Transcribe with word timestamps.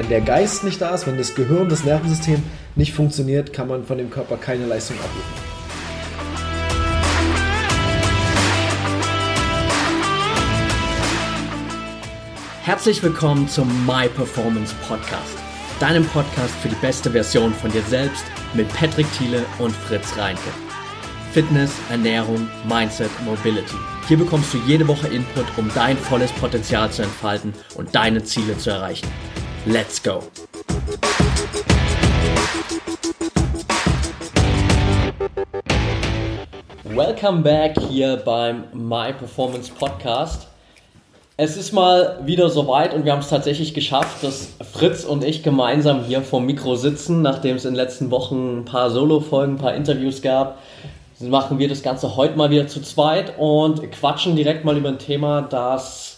Wenn 0.00 0.08
der 0.08 0.22
Geist 0.22 0.64
nicht 0.64 0.80
da 0.80 0.94
ist, 0.94 1.06
wenn 1.06 1.18
das 1.18 1.34
Gehirn, 1.34 1.68
das 1.68 1.84
Nervensystem 1.84 2.42
nicht 2.74 2.94
funktioniert, 2.94 3.52
kann 3.52 3.68
man 3.68 3.84
von 3.84 3.98
dem 3.98 4.08
Körper 4.08 4.38
keine 4.38 4.64
Leistung 4.64 4.96
abrufen. 4.96 5.20
Herzlich 12.62 13.02
willkommen 13.02 13.46
zum 13.46 13.68
My 13.84 14.08
Performance 14.08 14.74
Podcast, 14.88 15.36
deinem 15.80 16.06
Podcast 16.06 16.54
für 16.62 16.70
die 16.70 16.76
beste 16.76 17.10
Version 17.10 17.52
von 17.52 17.70
dir 17.70 17.82
selbst 17.82 18.24
mit 18.54 18.72
Patrick 18.72 19.06
Thiele 19.18 19.44
und 19.58 19.72
Fritz 19.72 20.16
Reinke. 20.16 20.50
Fitness, 21.32 21.72
Ernährung, 21.90 22.48
Mindset, 22.66 23.10
Mobility. 23.26 23.76
Hier 24.08 24.16
bekommst 24.16 24.54
du 24.54 24.58
jede 24.66 24.88
Woche 24.88 25.08
Input, 25.08 25.44
um 25.58 25.70
dein 25.74 25.98
volles 25.98 26.32
Potenzial 26.32 26.90
zu 26.90 27.02
entfalten 27.02 27.52
und 27.74 27.94
deine 27.94 28.24
Ziele 28.24 28.56
zu 28.56 28.70
erreichen. 28.70 29.06
Let's 29.66 30.02
go! 30.02 30.22
Welcome 36.84 37.42
back 37.42 37.78
hier 37.78 38.16
beim 38.16 38.64
My 38.72 39.12
Performance 39.12 39.70
Podcast. 39.70 40.46
Es 41.36 41.58
ist 41.58 41.72
mal 41.72 42.20
wieder 42.24 42.48
soweit 42.48 42.94
und 42.94 43.04
wir 43.04 43.12
haben 43.12 43.20
es 43.20 43.28
tatsächlich 43.28 43.74
geschafft, 43.74 44.22
dass 44.22 44.48
Fritz 44.72 45.04
und 45.04 45.24
ich 45.24 45.42
gemeinsam 45.42 46.04
hier 46.04 46.22
vor 46.22 46.40
Mikro 46.40 46.76
sitzen, 46.76 47.20
nachdem 47.20 47.56
es 47.56 47.64
in 47.66 47.72
den 47.72 47.76
letzten 47.76 48.10
Wochen 48.10 48.60
ein 48.60 48.64
paar 48.64 48.90
Solo-Folgen, 48.90 49.54
ein 49.54 49.58
paar 49.58 49.74
Interviews 49.74 50.22
gab 50.22 50.58
machen 51.20 51.58
wir 51.58 51.68
das 51.68 51.82
Ganze 51.82 52.16
heute 52.16 52.36
mal 52.36 52.50
wieder 52.50 52.66
zu 52.66 52.80
zweit 52.80 53.34
und 53.38 53.92
quatschen 53.92 54.36
direkt 54.36 54.64
mal 54.64 54.76
über 54.76 54.88
ein 54.88 54.98
Thema, 54.98 55.42
das 55.42 56.09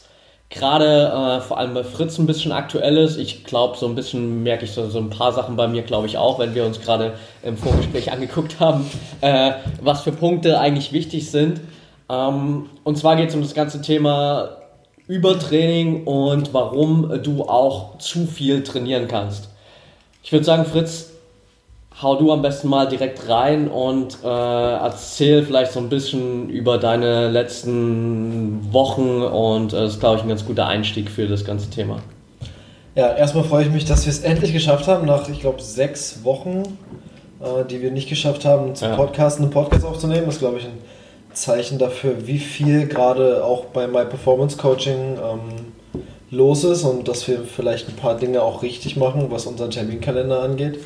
gerade 0.53 1.39
äh, 1.39 1.41
vor 1.41 1.59
allem 1.59 1.75
bei 1.75 1.83
Fritz 1.83 2.19
ein 2.19 2.27
bisschen 2.27 2.53
aktuell 2.53 2.97
ist. 2.99 3.17
Ich 3.17 3.45
glaube, 3.45 3.77
so 3.77 3.87
ein 3.87 3.95
bisschen 3.95 4.43
merke 4.43 4.65
ich 4.65 4.73
so, 4.73 4.89
so 4.89 4.99
ein 4.99 5.11
paar 5.11 5.33
Sachen 5.33 5.57
bei 5.57 5.67
mir, 5.67 5.83
glaube 5.83 6.07
ich, 6.07 6.19
auch, 6.19 6.39
wenn 6.39 6.55
wir 6.55 6.65
uns 6.65 6.81
gerade 6.81 7.15
im 7.43 7.57
Vorgespräch 7.57 8.13
angeguckt 8.13 8.61
haben, 8.61 8.89
äh, 9.21 9.53
was 9.81 10.03
für 10.03 10.13
Punkte 10.13 10.61
eigentlich 10.61 10.93
wichtig 10.93 11.31
sind. 11.31 11.61
Ähm, 12.09 12.67
und 12.85 12.99
zwar 12.99 13.17
geht 13.17 13.31
es 13.31 13.35
um 13.35 13.43
das 13.43 13.55
ganze 13.55 13.81
Thema 13.83 14.59
Übertraining 15.09 16.05
und 16.05 16.55
warum 16.55 17.23
du 17.23 17.43
auch 17.43 17.99
zu 17.99 18.27
viel 18.27 18.63
trainieren 18.63 19.09
kannst. 19.09 19.49
Ich 20.23 20.33
würde 20.33 20.45
sagen, 20.45 20.65
Fritz, 20.65 21.12
hau 22.03 22.17
du 22.17 22.33
am 22.33 22.43
besten 22.43 22.69
mal 22.69 22.89
direkt 22.89 23.29
rein 23.29 23.69
und 23.69 24.19
äh, 24.25 24.27
erzähl 24.27 25.45
vielleicht 25.45 25.73
so 25.73 25.81
ein 25.81 25.89
bisschen 25.89 26.49
über 26.51 26.79
deine 26.79 27.29
letzten 27.31 28.73
Wochen 28.73 29.23
und 29.23 29.73
äh, 29.73 29.77
das 29.77 29.93
ist, 29.93 30.01
glaube 30.01 30.17
ich, 30.17 30.23
ein 30.23 30.29
ganz 30.29 30.45
guter 30.45 30.67
Einstieg 30.67 31.11
für 31.11 31.29
das 31.29 31.45
ganze 31.45 31.71
Thema. 31.71 32.01
Ja, 32.95 33.15
erstmal 33.15 33.45
freue 33.45 33.65
ich 33.65 33.71
mich, 33.71 33.85
dass 33.85 34.05
wir 34.05 34.11
es 34.11 34.21
endlich 34.21 34.53
geschafft 34.53 34.87
haben, 34.87 35.07
nach, 35.07 35.29
ich 35.29 35.41
glaube, 35.41 35.63
sechs 35.63 36.25
Wochen, 36.25 36.63
äh, 37.41 37.65
die 37.71 37.81
wir 37.81 37.91
nicht 37.91 38.09
geschafft 38.09 38.45
haben, 38.45 38.75
zu 38.75 38.85
ja. 38.85 38.97
Podcasten, 38.97 39.45
einen 39.45 39.53
Podcast 39.53 39.85
aufzunehmen. 39.85 40.27
Das 40.27 40.35
ist, 40.35 40.41
glaube 40.41 40.59
ich, 40.59 40.65
ein 40.65 40.79
Zeichen 41.33 41.79
dafür, 41.79 42.27
wie 42.27 42.39
viel 42.39 42.87
gerade 42.87 43.45
auch 43.45 43.67
bei 43.67 43.87
My 43.87 44.05
Performance 44.05 44.59
Coaching 44.59 45.17
ähm, 45.17 46.01
los 46.31 46.65
ist 46.65 46.83
und 46.85 47.09
dass 47.09 47.27
wir 47.29 47.45
vielleicht 47.45 47.89
ein 47.89 47.97
paar 47.97 48.17
Dinge 48.17 48.43
auch 48.43 48.63
richtig 48.63 48.97
machen, 48.97 49.27
was 49.31 49.47
unseren 49.47 49.71
Terminkalender 49.71 50.43
angeht. 50.43 50.79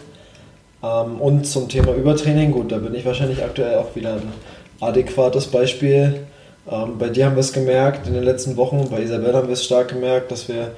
Ähm, 0.87 1.21
und 1.21 1.47
zum 1.47 1.69
Thema 1.69 1.95
Übertraining, 1.95 2.53
gut, 2.53 2.71
da 2.73 2.79
bin 2.79 2.95
ich 2.95 3.05
wahrscheinlich 3.05 3.43
aktuell 3.43 3.79
auch 3.79 3.95
wieder 3.97 4.15
ein 4.15 4.33
adäquates 4.81 5.47
Beispiel. 5.47 6.21
Ähm, 6.71 6.99
bei 6.99 7.09
dir 7.09 7.27
haben 7.27 7.37
wir 7.37 7.41
es 7.41 7.53
gemerkt 7.53 8.07
in 8.07 8.15
den 8.15 8.25
letzten 8.25 8.57
Wochen, 8.57 8.89
bei 8.91 9.03
Isabel 9.03 9.35
haben 9.35 9.49
wir 9.49 9.55
es 9.55 9.65
stark 9.65 9.89
gemerkt, 9.89 10.31
dass 10.31 10.49
wir 10.49 10.73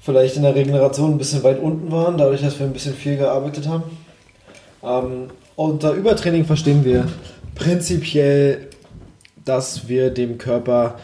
vielleicht 0.00 0.36
in 0.36 0.42
der 0.42 0.54
Regeneration 0.54 1.12
ein 1.12 1.18
bisschen 1.18 1.42
weit 1.42 1.60
unten 1.60 1.92
waren, 1.92 2.16
dadurch, 2.16 2.40
dass 2.40 2.58
wir 2.58 2.66
ein 2.66 2.72
bisschen 2.72 2.94
viel 2.94 3.16
gearbeitet 3.16 3.68
haben. 3.68 3.84
Ähm, 4.82 5.30
unter 5.56 5.92
Übertraining 5.92 6.44
verstehen 6.44 6.84
wir 6.84 7.06
prinzipiell, 7.54 8.68
dass 9.44 9.88
wir 9.88 10.10
dem 10.10 10.38
Körper 10.38 10.94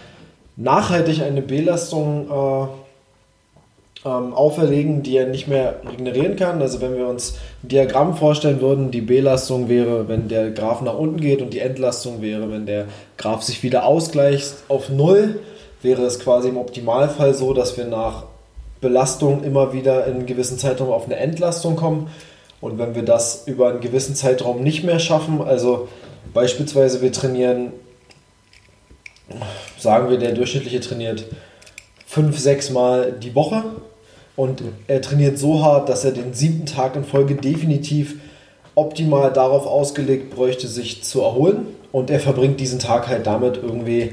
nachhaltig 0.56 1.22
eine 1.22 1.42
Belastung 1.42 2.30
äh, 2.30 2.85
ähm, 4.06 4.32
auferlegen, 4.34 5.02
die 5.02 5.16
er 5.16 5.26
nicht 5.26 5.48
mehr 5.48 5.80
regenerieren 5.90 6.36
kann. 6.36 6.62
Also 6.62 6.80
wenn 6.80 6.96
wir 6.96 7.08
uns 7.08 7.38
ein 7.62 7.68
Diagramm 7.68 8.16
vorstellen 8.16 8.60
würden, 8.60 8.90
die 8.90 9.00
Belastung 9.00 9.68
wäre, 9.68 10.08
wenn 10.08 10.28
der 10.28 10.50
Graph 10.50 10.80
nach 10.82 10.96
unten 10.96 11.20
geht 11.20 11.42
und 11.42 11.52
die 11.52 11.58
Entlastung 11.58 12.22
wäre, 12.22 12.50
wenn 12.50 12.66
der 12.66 12.86
Graph 13.18 13.42
sich 13.42 13.62
wieder 13.62 13.84
ausgleicht 13.84 14.54
auf 14.68 14.88
Null, 14.88 15.40
wäre 15.82 16.02
es 16.02 16.20
quasi 16.20 16.48
im 16.48 16.56
Optimalfall 16.56 17.34
so, 17.34 17.52
dass 17.52 17.76
wir 17.76 17.86
nach 17.86 18.24
Belastung 18.80 19.42
immer 19.42 19.72
wieder 19.72 20.06
in 20.06 20.14
einem 20.14 20.26
gewissen 20.26 20.58
Zeitraum 20.58 20.90
auf 20.90 21.06
eine 21.06 21.16
Entlastung 21.16 21.74
kommen. 21.76 22.08
Und 22.60 22.78
wenn 22.78 22.94
wir 22.94 23.02
das 23.02 23.46
über 23.46 23.68
einen 23.68 23.80
gewissen 23.80 24.14
Zeitraum 24.14 24.62
nicht 24.62 24.84
mehr 24.84 24.98
schaffen, 25.00 25.42
also 25.42 25.88
beispielsweise 26.32 27.02
wir 27.02 27.12
trainieren, 27.12 27.72
sagen 29.78 30.08
wir, 30.08 30.18
der 30.18 30.32
durchschnittliche 30.32 30.80
trainiert 30.80 31.24
fünf, 32.06 32.38
sechs 32.38 32.70
Mal 32.70 33.12
die 33.12 33.34
Woche 33.34 33.64
und 34.36 34.62
er 34.86 35.00
trainiert 35.00 35.38
so 35.38 35.64
hart, 35.64 35.88
dass 35.88 36.04
er 36.04 36.12
den 36.12 36.34
siebten 36.34 36.66
Tag 36.66 36.94
in 36.94 37.04
Folge 37.04 37.34
definitiv 37.34 38.16
optimal 38.74 39.32
darauf 39.32 39.66
ausgelegt 39.66 40.34
bräuchte, 40.34 40.68
sich 40.68 41.02
zu 41.02 41.22
erholen. 41.22 41.68
Und 41.90 42.10
er 42.10 42.20
verbringt 42.20 42.60
diesen 42.60 42.78
Tag 42.78 43.08
halt 43.08 43.26
damit 43.26 43.56
irgendwie, 43.56 44.12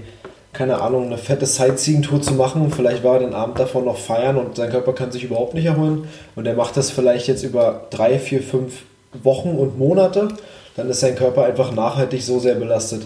keine 0.53 0.81
Ahnung, 0.81 1.07
eine 1.07 1.17
fette 1.17 1.45
Sightseeing-Tour 1.45 2.21
zu 2.21 2.33
machen. 2.35 2.71
Vielleicht 2.71 3.03
war 3.03 3.15
er 3.15 3.19
den 3.19 3.33
Abend 3.33 3.59
davon 3.59 3.83
noch 3.83 3.97
feiern 3.97 4.37
und 4.37 4.55
sein 4.55 4.69
Körper 4.69 4.93
kann 4.93 5.11
sich 5.11 5.25
überhaupt 5.25 5.53
nicht 5.53 5.65
erholen. 5.65 6.07
Und 6.37 6.47
er 6.47 6.55
macht 6.55 6.77
das 6.77 6.89
vielleicht 6.89 7.27
jetzt 7.27 7.43
über 7.43 7.87
drei, 7.89 8.17
vier, 8.17 8.41
fünf 8.41 8.83
Wochen 9.21 9.49
und 9.49 9.77
Monate. 9.77 10.29
Dann 10.77 10.89
ist 10.89 11.01
sein 11.01 11.15
Körper 11.15 11.43
einfach 11.43 11.73
nachhaltig 11.73 12.23
so 12.23 12.39
sehr 12.39 12.55
belastet, 12.55 13.01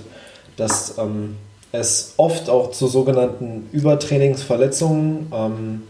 dass 0.58 1.00
ähm, 1.00 1.38
es 1.72 2.14
oft 2.18 2.50
auch 2.50 2.70
zu 2.72 2.86
sogenannten 2.86 3.68
Übertrainingsverletzungen 3.72 5.32
ähm, 5.34 5.84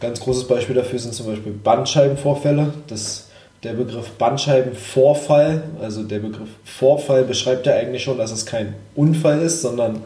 Ganz 0.00 0.20
großes 0.20 0.46
Beispiel 0.46 0.76
dafür 0.76 0.98
sind 0.98 1.12
zum 1.14 1.26
Beispiel 1.26 1.52
Bandscheibenvorfälle. 1.52 2.72
Das, 2.86 3.28
der 3.64 3.72
Begriff 3.72 4.10
Bandscheibenvorfall, 4.12 5.64
also 5.82 6.04
der 6.04 6.20
Begriff 6.20 6.48
Vorfall 6.64 7.24
beschreibt 7.24 7.66
ja 7.66 7.74
eigentlich 7.74 8.04
schon, 8.04 8.18
dass 8.18 8.30
es 8.30 8.46
kein 8.46 8.74
Unfall 8.94 9.40
ist, 9.42 9.62
sondern 9.62 10.02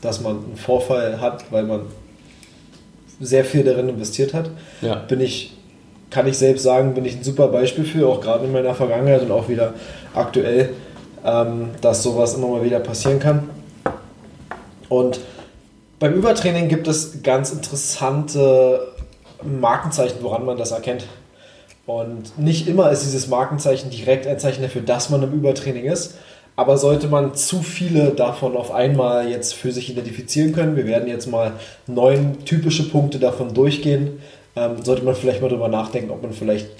dass 0.00 0.20
man 0.22 0.36
einen 0.36 0.56
Vorfall 0.56 1.20
hat, 1.20 1.44
weil 1.52 1.64
man 1.64 1.82
sehr 3.20 3.44
viel 3.44 3.64
darin 3.64 3.88
investiert 3.88 4.32
hat. 4.32 4.50
Ja. 4.80 4.96
Bin 4.96 5.20
ich, 5.20 5.54
kann 6.10 6.26
ich 6.26 6.38
selbst 6.38 6.62
sagen, 6.62 6.94
bin 6.94 7.04
ich 7.04 7.16
ein 7.16 7.22
super 7.22 7.48
Beispiel 7.48 7.84
für, 7.84 8.06
auch 8.08 8.20
gerade 8.20 8.46
in 8.46 8.52
meiner 8.52 8.74
Vergangenheit 8.74 9.22
und 9.22 9.30
auch 9.30 9.48
wieder 9.48 9.74
aktuell, 10.14 10.70
ähm, 11.24 11.70
dass 11.82 12.02
sowas 12.02 12.34
immer 12.34 12.48
mal 12.48 12.64
wieder 12.64 12.80
passieren 12.80 13.18
kann. 13.18 13.50
Und 14.88 15.20
beim 15.98 16.14
Übertraining 16.14 16.68
gibt 16.68 16.88
es 16.88 17.22
ganz 17.22 17.52
interessante 17.52 18.95
Markenzeichen, 19.46 20.18
woran 20.20 20.44
man 20.44 20.56
das 20.56 20.70
erkennt. 20.70 21.06
Und 21.86 22.38
nicht 22.38 22.66
immer 22.66 22.90
ist 22.90 23.04
dieses 23.04 23.28
Markenzeichen 23.28 23.90
direkt 23.90 24.26
ein 24.26 24.38
Zeichen 24.38 24.62
dafür, 24.62 24.82
dass 24.82 25.10
man 25.10 25.22
im 25.22 25.32
Übertraining 25.32 25.84
ist. 25.84 26.16
Aber 26.56 26.78
sollte 26.78 27.06
man 27.06 27.34
zu 27.34 27.62
viele 27.62 28.10
davon 28.10 28.56
auf 28.56 28.72
einmal 28.72 29.28
jetzt 29.28 29.54
für 29.54 29.72
sich 29.72 29.90
identifizieren 29.90 30.54
können, 30.54 30.74
wir 30.74 30.86
werden 30.86 31.06
jetzt 31.06 31.26
mal 31.26 31.52
neun 31.86 32.44
typische 32.46 32.88
Punkte 32.88 33.18
davon 33.18 33.52
durchgehen, 33.52 34.22
ähm, 34.56 34.82
sollte 34.82 35.04
man 35.04 35.14
vielleicht 35.14 35.42
mal 35.42 35.48
darüber 35.48 35.68
nachdenken, 35.68 36.10
ob 36.10 36.22
man 36.22 36.32
vielleicht 36.32 36.70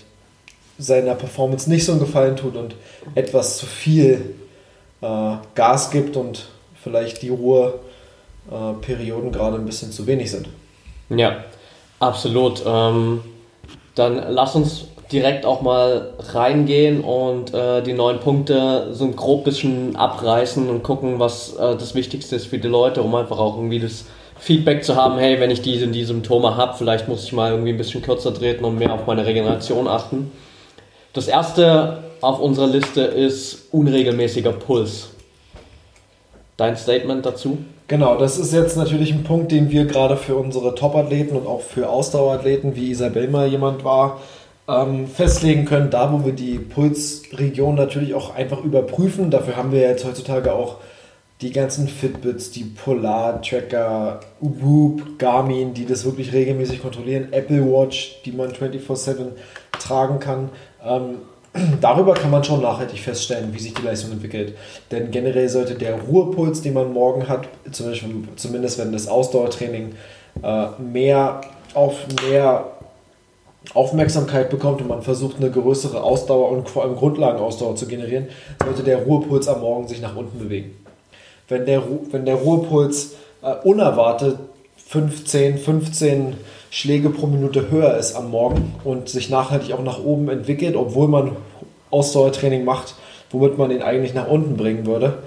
seiner 0.78 1.14
Performance 1.14 1.68
nicht 1.68 1.84
so 1.84 1.92
einen 1.92 2.00
Gefallen 2.00 2.36
tut 2.36 2.56
und 2.56 2.74
etwas 3.14 3.58
zu 3.58 3.66
viel 3.66 4.34
äh, 5.02 5.32
Gas 5.54 5.90
gibt 5.90 6.16
und 6.16 6.48
vielleicht 6.82 7.20
die 7.20 7.28
Ruheperioden 7.28 9.28
äh, 9.28 9.32
gerade 9.32 9.56
ein 9.56 9.66
bisschen 9.66 9.92
zu 9.92 10.06
wenig 10.06 10.30
sind. 10.30 10.48
Ja, 11.10 11.44
Absolut. 11.98 12.62
Ähm, 12.66 13.20
dann 13.94 14.22
lass 14.30 14.54
uns 14.54 14.86
direkt 15.10 15.46
auch 15.46 15.62
mal 15.62 16.12
reingehen 16.18 17.00
und 17.02 17.54
äh, 17.54 17.82
die 17.82 17.92
neun 17.92 18.18
Punkte 18.20 18.88
so 18.92 19.04
ein 19.04 19.14
grob 19.14 19.44
bisschen 19.44 19.96
abreißen 19.96 20.68
und 20.68 20.82
gucken, 20.82 21.18
was 21.18 21.54
äh, 21.54 21.76
das 21.76 21.94
Wichtigste 21.94 22.36
ist 22.36 22.46
für 22.46 22.58
die 22.58 22.68
Leute, 22.68 23.02
um 23.02 23.14
einfach 23.14 23.38
auch 23.38 23.56
irgendwie 23.56 23.78
das 23.78 24.06
Feedback 24.38 24.84
zu 24.84 24.96
haben, 24.96 25.18
hey, 25.18 25.40
wenn 25.40 25.50
ich 25.50 25.62
diese 25.62 25.86
und 25.86 25.92
die 25.92 26.04
Symptome 26.04 26.56
habe, 26.56 26.76
vielleicht 26.76 27.08
muss 27.08 27.24
ich 27.24 27.32
mal 27.32 27.52
irgendwie 27.52 27.70
ein 27.70 27.78
bisschen 27.78 28.02
kürzer 28.02 28.34
treten 28.34 28.64
und 28.64 28.78
mehr 28.78 28.92
auf 28.92 29.06
meine 29.06 29.24
Regeneration 29.24 29.88
achten. 29.88 30.30
Das 31.12 31.28
erste 31.28 32.04
auf 32.20 32.40
unserer 32.40 32.66
Liste 32.66 33.02
ist 33.02 33.72
unregelmäßiger 33.72 34.52
Puls. 34.52 35.10
Dein 36.56 36.76
Statement 36.76 37.24
dazu? 37.24 37.58
Genau, 37.88 38.16
das 38.16 38.36
ist 38.36 38.52
jetzt 38.52 38.76
natürlich 38.76 39.12
ein 39.12 39.22
Punkt, 39.22 39.52
den 39.52 39.70
wir 39.70 39.84
gerade 39.84 40.16
für 40.16 40.34
unsere 40.34 40.74
Top-Athleten 40.74 41.36
und 41.36 41.46
auch 41.46 41.60
für 41.60 41.88
Ausdauerathleten, 41.88 42.74
wie 42.74 42.90
Isabel 42.90 43.28
mal 43.28 43.46
jemand 43.46 43.84
war, 43.84 44.20
ähm, 44.68 45.06
festlegen 45.06 45.66
können. 45.66 45.90
Da, 45.90 46.12
wo 46.12 46.24
wir 46.24 46.32
die 46.32 46.58
Pulsregion 46.58 47.76
natürlich 47.76 48.14
auch 48.14 48.34
einfach 48.34 48.64
überprüfen. 48.64 49.30
Dafür 49.30 49.56
haben 49.56 49.70
wir 49.70 49.82
jetzt 49.82 50.04
heutzutage 50.04 50.52
auch 50.52 50.78
die 51.40 51.52
ganzen 51.52 51.86
Fitbits, 51.86 52.50
die 52.50 52.64
Polar-Tracker, 52.64 54.20
Whoop, 54.40 55.18
Garmin, 55.18 55.72
die 55.72 55.86
das 55.86 56.04
wirklich 56.04 56.32
regelmäßig 56.32 56.82
kontrollieren, 56.82 57.28
Apple 57.32 57.62
Watch, 57.62 58.22
die 58.24 58.32
man 58.32 58.50
24-7 58.50 59.32
tragen 59.78 60.18
kann. 60.18 60.48
Ähm, 60.84 61.18
darüber 61.80 62.14
kann 62.14 62.30
man 62.30 62.44
schon 62.44 62.62
nachhaltig 62.62 63.00
feststellen, 63.00 63.52
wie 63.52 63.58
sich 63.58 63.74
die 63.74 63.82
Leistung 63.82 64.12
entwickelt. 64.12 64.54
Denn 64.90 65.10
generell 65.10 65.48
sollte 65.48 65.74
der 65.74 66.00
Ruhepuls, 66.00 66.62
den 66.62 66.74
man 66.74 66.92
morgen 66.92 67.28
hat, 67.28 67.48
zumindest 67.70 68.78
wenn 68.78 68.92
das 68.92 69.08
Ausdauertraining 69.08 69.94
äh, 70.42 70.66
mehr 70.80 71.40
auf 71.74 72.06
mehr 72.28 72.72
Aufmerksamkeit 73.74 74.48
bekommt 74.50 74.80
und 74.80 74.88
man 74.88 75.02
versucht 75.02 75.36
eine 75.38 75.50
größere 75.50 76.02
Ausdauer 76.02 76.50
und 76.50 76.68
vor 76.68 76.84
allem 76.84 76.96
Grundlagenausdauer 76.96 77.76
zu 77.76 77.86
generieren, 77.86 78.28
sollte 78.64 78.82
der 78.82 78.98
Ruhepuls 78.98 79.48
am 79.48 79.60
Morgen 79.60 79.88
sich 79.88 80.00
nach 80.00 80.16
unten 80.16 80.38
bewegen. 80.38 80.76
Wenn 81.48 81.66
der, 81.66 81.82
wenn 82.10 82.24
der 82.24 82.36
Ruhepuls 82.36 83.14
äh, 83.42 83.54
unerwartet 83.64 84.38
15, 84.88 85.58
15 85.58 86.34
Schläge 86.70 87.10
pro 87.10 87.26
Minute 87.26 87.70
höher 87.70 87.96
ist 87.96 88.14
am 88.14 88.30
Morgen 88.30 88.74
und 88.84 89.08
sich 89.08 89.30
nachhaltig 89.30 89.72
auch 89.72 89.82
nach 89.82 90.02
oben 90.02 90.28
entwickelt, 90.28 90.76
obwohl 90.76 91.08
man 91.08 91.32
Ausdauertraining 91.90 92.64
macht, 92.64 92.94
womit 93.30 93.58
man 93.58 93.70
ihn 93.70 93.82
eigentlich 93.82 94.14
nach 94.14 94.28
unten 94.28 94.56
bringen 94.56 94.86
würde, 94.86 95.18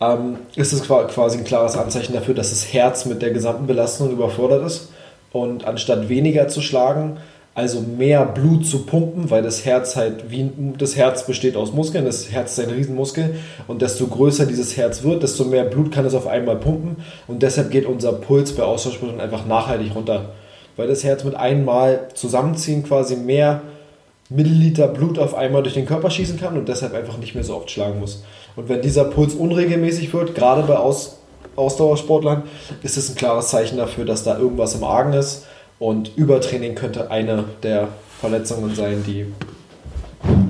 ähm, 0.00 0.36
ist 0.54 0.72
es 0.72 0.82
quasi 0.82 1.38
ein 1.38 1.44
klares 1.44 1.76
Anzeichen 1.76 2.12
dafür, 2.12 2.34
dass 2.34 2.50
das 2.50 2.72
Herz 2.72 3.04
mit 3.04 3.22
der 3.22 3.30
gesamten 3.30 3.66
Belastung 3.66 4.10
überfordert 4.10 4.64
ist. 4.64 4.90
Und 5.32 5.66
anstatt 5.66 6.08
weniger 6.08 6.48
zu 6.48 6.60
schlagen, 6.62 7.18
also 7.54 7.80
mehr 7.80 8.24
Blut 8.24 8.64
zu 8.64 8.86
pumpen, 8.86 9.30
weil 9.30 9.42
das 9.42 9.64
Herz 9.64 9.96
halt 9.96 10.30
wie 10.30 10.48
das 10.78 10.94
Herz 10.94 11.26
besteht 11.26 11.56
aus 11.56 11.72
Muskeln, 11.72 12.04
das 12.04 12.30
Herz 12.30 12.56
ist 12.56 12.64
ein 12.64 12.72
Riesenmuskel. 12.72 13.34
Und 13.66 13.82
desto 13.82 14.06
größer 14.06 14.46
dieses 14.46 14.76
Herz 14.76 15.02
wird, 15.02 15.24
desto 15.24 15.44
mehr 15.44 15.64
Blut 15.64 15.90
kann 15.90 16.06
es 16.06 16.14
auf 16.14 16.28
einmal 16.28 16.56
pumpen. 16.56 16.98
Und 17.26 17.42
deshalb 17.42 17.72
geht 17.72 17.84
unser 17.84 18.12
Puls 18.12 18.52
bei 18.52 18.62
Ausdauersportlern 18.62 19.20
einfach 19.20 19.44
nachhaltig 19.44 19.94
runter, 19.94 20.30
weil 20.76 20.86
das 20.86 21.02
Herz 21.02 21.24
mit 21.24 21.34
einmal 21.34 22.06
zusammenziehen 22.14 22.84
quasi 22.84 23.16
mehr 23.16 23.62
Milliliter 24.30 24.88
Blut 24.88 25.18
auf 25.18 25.34
einmal 25.34 25.62
durch 25.62 25.74
den 25.74 25.86
Körper 25.86 26.10
schießen 26.10 26.38
kann 26.38 26.58
und 26.58 26.68
deshalb 26.68 26.94
einfach 26.94 27.16
nicht 27.18 27.34
mehr 27.34 27.44
so 27.44 27.56
oft 27.56 27.70
schlagen 27.70 27.98
muss. 27.98 28.24
Und 28.56 28.68
wenn 28.68 28.82
dieser 28.82 29.04
Puls 29.04 29.34
unregelmäßig 29.34 30.12
wird, 30.12 30.34
gerade 30.34 30.62
bei 30.62 30.76
Aus 30.76 31.14
Ausdauersportlern, 31.56 32.44
ist 32.82 32.96
es 32.96 33.10
ein 33.10 33.16
klares 33.16 33.48
Zeichen 33.48 33.78
dafür, 33.78 34.04
dass 34.04 34.22
da 34.22 34.38
irgendwas 34.38 34.76
im 34.76 34.84
Argen 34.84 35.12
ist 35.12 35.46
und 35.80 36.16
Übertraining 36.16 36.76
könnte 36.76 37.10
eine 37.10 37.44
der 37.64 37.88
Verletzungen 38.20 38.74
sein, 38.76 39.02
die 39.04 39.26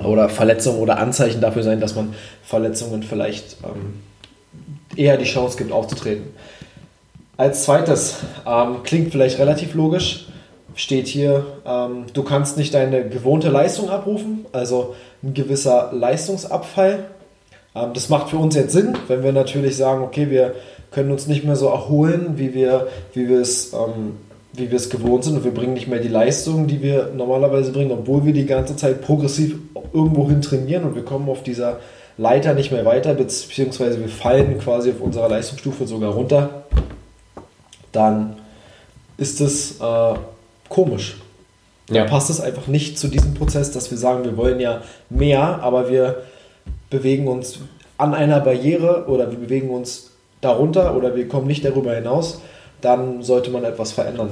oder 0.04 0.28
Verletzungen 0.28 0.80
oder 0.80 0.98
Anzeichen 0.98 1.40
dafür 1.40 1.62
sein, 1.62 1.80
dass 1.80 1.94
man 1.94 2.14
Verletzungen 2.42 3.02
vielleicht 3.02 3.56
ähm, 3.64 4.00
eher 4.96 5.16
die 5.16 5.24
Chance 5.24 5.56
gibt 5.56 5.72
aufzutreten. 5.72 6.24
Als 7.36 7.64
zweites, 7.64 8.16
ähm, 8.46 8.82
klingt 8.84 9.12
vielleicht 9.12 9.38
relativ 9.38 9.74
logisch, 9.74 10.26
steht 10.78 11.08
hier, 11.08 11.44
ähm, 11.66 12.04
du 12.12 12.22
kannst 12.22 12.56
nicht 12.56 12.72
deine 12.72 13.08
gewohnte 13.08 13.48
Leistung 13.48 13.90
abrufen, 13.90 14.46
also 14.52 14.94
ein 15.24 15.34
gewisser 15.34 15.90
Leistungsabfall. 15.92 17.06
Ähm, 17.74 17.90
das 17.94 18.08
macht 18.08 18.30
für 18.30 18.36
uns 18.36 18.54
jetzt 18.54 18.72
Sinn, 18.72 18.96
wenn 19.08 19.24
wir 19.24 19.32
natürlich 19.32 19.76
sagen, 19.76 20.04
okay, 20.04 20.30
wir 20.30 20.54
können 20.92 21.10
uns 21.10 21.26
nicht 21.26 21.44
mehr 21.44 21.56
so 21.56 21.66
erholen, 21.66 22.34
wie 22.36 22.54
wir, 22.54 22.86
es 23.14 23.72
ähm, 23.72 24.18
wie 24.52 24.70
wir 24.70 24.76
es 24.76 24.88
gewohnt 24.88 25.24
sind 25.24 25.36
und 25.36 25.44
wir 25.44 25.52
bringen 25.52 25.74
nicht 25.74 25.88
mehr 25.88 25.98
die 25.98 26.08
Leistung, 26.08 26.68
die 26.68 26.80
wir 26.80 27.10
normalerweise 27.12 27.72
bringen, 27.72 27.90
obwohl 27.90 28.24
wir 28.24 28.32
die 28.32 28.46
ganze 28.46 28.76
Zeit 28.76 29.02
progressiv 29.02 29.56
irgendwo 29.92 30.28
hin 30.28 30.42
trainieren 30.42 30.84
und 30.84 30.94
wir 30.94 31.04
kommen 31.04 31.28
auf 31.28 31.42
dieser 31.42 31.80
Leiter 32.16 32.54
nicht 32.54 32.70
mehr 32.70 32.84
weiter, 32.84 33.14
beziehungsweise 33.14 34.00
wir 34.00 34.08
fallen 34.08 34.60
quasi 34.60 34.90
auf 34.90 35.00
unserer 35.00 35.28
Leistungsstufe 35.28 35.88
sogar 35.88 36.12
runter, 36.12 36.62
dann 37.90 38.36
ist 39.16 39.40
es 39.40 39.80
äh, 39.80 40.14
komisch. 40.68 41.16
Ja. 41.88 42.02
Dann 42.02 42.10
passt 42.10 42.30
es 42.30 42.40
einfach 42.40 42.66
nicht 42.66 42.98
zu 42.98 43.08
diesem 43.08 43.34
Prozess, 43.34 43.72
dass 43.72 43.90
wir 43.90 43.98
sagen, 43.98 44.24
wir 44.24 44.36
wollen 44.36 44.60
ja 44.60 44.82
mehr, 45.08 45.60
aber 45.62 45.88
wir 45.88 46.22
bewegen 46.90 47.28
uns 47.28 47.60
an 47.96 48.14
einer 48.14 48.40
Barriere 48.40 49.06
oder 49.08 49.30
wir 49.30 49.38
bewegen 49.38 49.70
uns 49.70 50.10
darunter 50.40 50.96
oder 50.96 51.16
wir 51.16 51.26
kommen 51.28 51.46
nicht 51.46 51.64
darüber 51.64 51.94
hinaus 51.94 52.40
dann 52.80 53.22
sollte 53.22 53.50
man 53.50 53.64
etwas 53.64 53.92
verändern. 53.92 54.30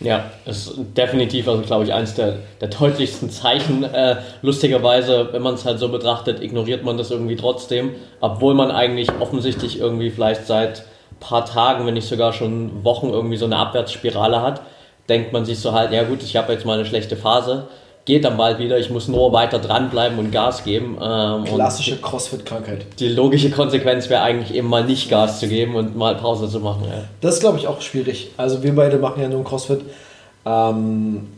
Ja, 0.00 0.30
ist 0.46 0.74
definitiv, 0.96 1.48
also 1.48 1.62
glaube 1.62 1.84
ich, 1.84 1.92
eines 1.92 2.14
der, 2.14 2.36
der 2.60 2.68
deutlichsten 2.68 3.30
Zeichen. 3.30 3.82
Äh, 3.82 4.16
lustigerweise, 4.42 5.32
wenn 5.32 5.42
man 5.42 5.54
es 5.54 5.64
halt 5.64 5.80
so 5.80 5.88
betrachtet, 5.88 6.40
ignoriert 6.40 6.84
man 6.84 6.96
das 6.96 7.10
irgendwie 7.10 7.34
trotzdem, 7.34 7.96
obwohl 8.20 8.54
man 8.54 8.70
eigentlich 8.70 9.08
offensichtlich 9.18 9.80
irgendwie 9.80 10.10
vielleicht 10.10 10.46
seit 10.46 10.84
paar 11.18 11.44
Tagen, 11.44 11.84
wenn 11.84 11.94
nicht 11.94 12.08
sogar 12.08 12.32
schon 12.32 12.84
Wochen 12.84 13.08
irgendwie 13.08 13.36
so 13.36 13.46
eine 13.46 13.56
Abwärtsspirale 13.56 14.40
hat, 14.40 14.60
denkt 15.08 15.32
man 15.32 15.44
sich 15.44 15.58
so 15.58 15.72
halt, 15.72 15.92
ja 15.92 16.04
gut, 16.04 16.22
ich 16.22 16.36
habe 16.36 16.52
jetzt 16.52 16.64
mal 16.64 16.74
eine 16.74 16.86
schlechte 16.86 17.16
Phase, 17.16 17.68
geht 18.04 18.24
dann 18.24 18.36
bald 18.36 18.58
wieder. 18.58 18.78
Ich 18.78 18.90
muss 18.90 19.06
nur 19.06 19.32
weiter 19.32 19.58
dranbleiben 19.58 20.18
und 20.18 20.32
Gas 20.32 20.64
geben. 20.64 20.96
Ähm, 21.00 21.44
Klassische 21.44 21.98
Crossfit-Krankheit. 21.98 22.86
Die 22.98 23.08
logische 23.08 23.50
Konsequenz 23.50 24.08
wäre 24.08 24.22
eigentlich 24.22 24.56
eben 24.56 24.68
mal 24.68 24.84
nicht 24.84 25.10
Gas 25.10 25.40
zu 25.40 25.46
geben 25.46 25.74
und 25.74 25.96
mal 25.96 26.14
Pause 26.14 26.48
zu 26.48 26.60
machen. 26.60 26.84
Ja. 26.88 27.04
Das 27.20 27.34
ist, 27.34 27.40
glaube 27.40 27.58
ich, 27.58 27.66
auch 27.66 27.82
schwierig. 27.82 28.30
Also 28.38 28.62
wir 28.62 28.74
beide 28.74 28.96
machen 28.98 29.20
ja 29.20 29.28
nur 29.28 29.44
Crossfit. 29.44 29.82
Ähm, 30.46 31.28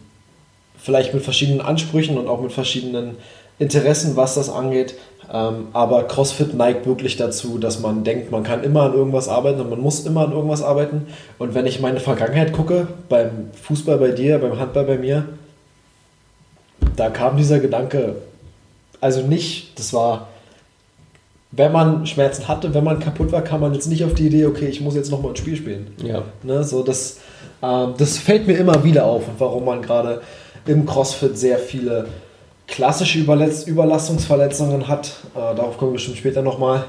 vielleicht 0.78 1.12
mit 1.12 1.24
verschiedenen 1.24 1.60
Ansprüchen 1.60 2.16
und 2.18 2.28
auch 2.28 2.40
mit 2.40 2.52
verschiedenen 2.52 3.16
Interessen, 3.58 4.16
was 4.16 4.36
das 4.36 4.48
angeht. 4.48 4.94
Ähm, 5.32 5.68
aber 5.72 6.04
CrossFit 6.04 6.54
neigt 6.54 6.86
wirklich 6.86 7.16
dazu, 7.16 7.58
dass 7.58 7.78
man 7.78 8.02
denkt, 8.02 8.32
man 8.32 8.42
kann 8.42 8.64
immer 8.64 8.82
an 8.82 8.94
irgendwas 8.94 9.28
arbeiten 9.28 9.60
und 9.60 9.70
man 9.70 9.80
muss 9.80 10.04
immer 10.04 10.26
an 10.26 10.32
irgendwas 10.32 10.62
arbeiten. 10.62 11.06
Und 11.38 11.54
wenn 11.54 11.66
ich 11.66 11.80
meine 11.80 12.00
Vergangenheit 12.00 12.52
gucke, 12.52 12.88
beim 13.08 13.50
Fußball 13.62 13.98
bei 13.98 14.10
dir, 14.10 14.38
beim 14.38 14.58
Handball 14.58 14.84
bei 14.84 14.98
mir, 14.98 15.26
da 16.96 17.10
kam 17.10 17.36
dieser 17.36 17.60
Gedanke, 17.60 18.16
also 19.00 19.22
nicht, 19.22 19.78
das 19.78 19.92
war, 19.92 20.28
wenn 21.52 21.70
man 21.70 22.06
Schmerzen 22.06 22.48
hatte, 22.48 22.74
wenn 22.74 22.84
man 22.84 22.98
kaputt 22.98 23.30
war, 23.30 23.42
kam 23.42 23.60
man 23.60 23.72
jetzt 23.72 23.86
nicht 23.86 24.04
auf 24.04 24.14
die 24.14 24.26
Idee, 24.26 24.46
okay, 24.46 24.66
ich 24.66 24.80
muss 24.80 24.96
jetzt 24.96 25.12
nochmal 25.12 25.32
ein 25.32 25.36
Spiel 25.36 25.56
spielen. 25.56 25.94
Ja. 26.02 26.22
Ne, 26.42 26.64
so 26.64 26.82
das, 26.82 27.18
ähm, 27.62 27.94
das 27.96 28.18
fällt 28.18 28.48
mir 28.48 28.56
immer 28.56 28.82
wieder 28.82 29.04
auf 29.04 29.28
und 29.28 29.38
warum 29.38 29.64
man 29.64 29.80
gerade 29.80 30.22
im 30.66 30.86
CrossFit 30.86 31.38
sehr 31.38 31.58
viele 31.58 32.08
klassische 32.70 33.18
Überletz 33.18 33.64
Überlastungsverletzungen 33.66 34.88
hat. 34.88 35.12
Äh, 35.34 35.38
darauf 35.54 35.76
kommen 35.76 35.92
wir 35.92 35.96
bestimmt 35.96 36.16
später 36.16 36.42
nochmal. 36.42 36.84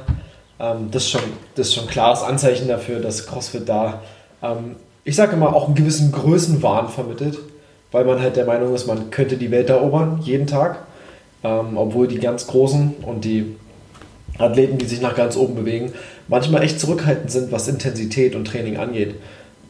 Ähm, 0.60 0.90
das, 0.92 1.04
ist 1.04 1.10
schon, 1.10 1.22
das 1.56 1.68
ist 1.68 1.76
schon 1.76 1.84
ein 1.86 1.90
klares 1.90 2.24
Anzeichen 2.24 2.68
dafür, 2.68 3.00
dass 3.00 3.28
CrossFit 3.28 3.68
da, 3.68 4.02
ähm, 4.42 4.76
ich 5.04 5.16
sage 5.16 5.36
immer, 5.36 5.54
auch 5.56 5.66
einen 5.66 5.76
gewissen 5.76 6.12
Größenwahn 6.12 6.88
vermittelt 6.88 7.40
weil 7.92 8.06
man 8.06 8.22
halt 8.22 8.36
der 8.38 8.46
Meinung 8.46 8.74
ist, 8.74 8.88
man 8.88 9.10
könnte 9.12 9.38
die 9.38 9.52
Welt 9.52 9.70
erobern, 9.70 10.20
jeden 10.24 10.48
Tag. 10.48 10.80
Ähm, 11.44 11.76
obwohl 11.76 12.08
die 12.08 12.20
ganz 12.20 12.48
Großen 12.48 12.96
und 13.06 13.26
die 13.26 13.56
Athleten, 14.38 14.78
die 14.78 14.86
sich 14.86 15.02
nach 15.02 15.16
ganz 15.16 15.36
oben 15.36 15.56
bewegen, 15.56 15.92
manchmal 16.28 16.64
echt 16.64 16.80
zurückhaltend 16.80 17.32
sind, 17.32 17.52
was 17.52 17.68
Intensität 17.68 18.36
und 18.36 18.46
Training 18.46 18.78
angeht. 18.78 19.16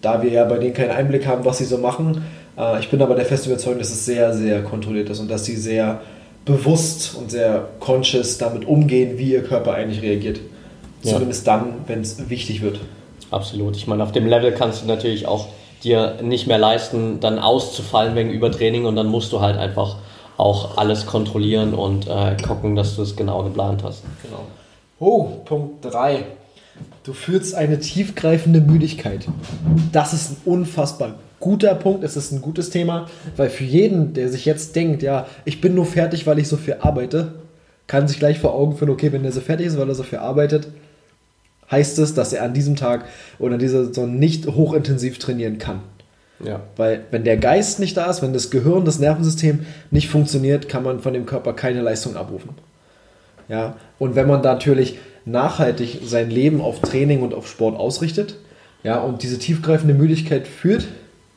Da 0.02 0.22
wir 0.22 0.32
ja 0.32 0.44
bei 0.46 0.58
denen 0.58 0.74
keinen 0.74 0.92
Einblick 0.92 1.26
haben, 1.26 1.46
was 1.46 1.60
sie 1.60 1.66
so 1.66 1.78
machen. 1.78 2.26
Äh, 2.62 2.80
ich 2.80 2.90
bin 2.90 3.02
aber 3.02 3.16
der 3.16 3.26
festen 3.26 3.50
Überzeugung, 3.50 3.80
dass 3.80 3.90
es 3.90 4.06
sehr, 4.06 4.34
sehr 4.34 4.64
kontrolliert 4.64 5.10
ist 5.10 5.20
und 5.20 5.30
dass 5.30 5.46
sie 5.46 5.56
sehr 5.58 6.02
bewusst 6.46 7.16
und 7.16 7.32
sehr 7.32 7.68
conscious 7.80 8.38
damit 8.38 8.66
umgehen, 8.66 9.18
wie 9.18 9.32
ihr 9.34 9.44
Körper 9.44 9.74
eigentlich 9.74 10.02
reagiert. 10.02 10.40
Ja. 11.04 11.14
Zumindest 11.14 11.48
dann, 11.48 11.74
wenn 11.88 12.02
es 12.02 12.30
wichtig 12.30 12.62
wird. 12.62 12.80
Absolut. 13.32 13.76
Ich 13.76 13.88
meine, 13.88 14.04
auf 14.04 14.12
dem 14.12 14.28
Level 14.28 14.52
kannst 14.52 14.84
du 14.84 14.88
natürlich 14.88 15.28
auch 15.28 15.48
dir 15.84 16.20
nicht 16.22 16.48
mehr 16.48 16.60
leisten, 16.60 17.20
dann 17.20 17.40
auszufallen 17.40 18.16
wegen 18.16 18.30
Übertraining 18.30 18.86
und 18.86 18.96
dann 18.96 19.08
musst 19.08 19.32
du 19.32 19.42
halt 19.42 19.58
einfach 19.58 19.98
auch 20.38 20.78
alles 20.78 21.06
kontrollieren 21.06 21.74
und 21.74 22.08
äh, 22.08 22.36
gucken, 22.42 22.76
dass 22.76 22.96
du 22.96 23.02
es 23.02 23.16
genau 23.16 23.44
geplant 23.44 23.84
hast. 23.84 24.04
Genau. 24.24 24.44
Oh, 25.00 25.24
Punkt 25.46 25.86
3. 25.86 26.26
Du 27.04 27.14
fühlst 27.14 27.56
eine 27.56 27.80
tiefgreifende 27.80 28.62
Müdigkeit. 28.62 29.28
Das 29.92 30.14
ist 30.14 30.32
ein 30.32 30.38
unfassbar 30.46 31.16
guter 31.42 31.76
Punkt. 31.76 32.06
Es 32.06 32.16
ist 32.16 32.32
ein 32.32 32.42
gutes 32.42 32.70
Thema, 32.70 33.08
weil 33.36 33.50
für 33.50 33.66
jeden, 33.66 34.14
der 34.14 34.30
sich 34.30 34.46
jetzt 34.46 34.78
denkt, 34.78 35.04
ja, 35.04 35.28
ich 35.44 35.60
bin 35.60 35.76
nur 35.76 35.86
fertig, 35.86 36.26
weil 36.26 36.40
ich 36.40 36.48
so 36.48 36.56
viel 36.56 36.78
arbeite, 36.80 37.34
kann 37.88 38.08
sich 38.08 38.20
gleich 38.20 38.40
vor 38.40 38.56
Augen 38.56 38.78
führen, 38.78 38.92
okay, 38.92 39.12
wenn 39.12 39.24
der 39.24 39.34
so 39.34 39.42
fertig 39.42 39.68
ist, 39.68 39.78
weil 39.78 39.90
er 39.90 39.96
so 39.96 40.04
viel 40.04 40.20
arbeitet, 40.20 40.70
heißt 41.70 42.00
es, 42.00 42.14
dass 42.14 42.32
er 42.32 42.44
an 42.44 42.54
diesem 42.54 42.78
Tag 42.78 43.06
oder 43.40 43.58
dieser 43.58 43.86
Saison 43.86 44.18
nicht 44.18 44.48
hochintensiv 44.48 45.20
trainieren 45.20 45.58
kann. 45.58 45.82
Ja. 46.44 46.62
Weil 46.76 47.04
wenn 47.12 47.24
der 47.24 47.38
Geist 47.38 47.80
nicht 47.80 47.98
da 47.98 48.10
ist, 48.10 48.22
wenn 48.22 48.34
das 48.34 48.50
Gehirn, 48.50 48.86
das 48.86 49.00
Nervensystem 49.00 49.66
nicht 49.92 50.10
funktioniert, 50.10 50.70
kann 50.70 50.84
man 50.84 51.00
von 51.00 51.14
dem 51.14 51.26
Körper 51.26 51.54
keine 51.54 51.82
Leistung 51.82 52.16
abrufen. 52.16 52.52
Ja, 53.48 53.76
und 54.00 54.16
wenn 54.16 54.28
man 54.28 54.42
natürlich 54.42 54.98
nachhaltig 55.26 56.00
sein 56.06 56.30
Leben 56.30 56.62
auf 56.62 56.80
Training 56.80 57.22
und 57.22 57.34
auf 57.34 57.48
Sport 57.48 57.78
ausrichtet, 57.78 58.38
ja, 58.84 59.00
und 59.00 59.24
diese 59.24 59.38
tiefgreifende 59.38 59.94
Müdigkeit 59.94 60.48
führt, 60.48 60.88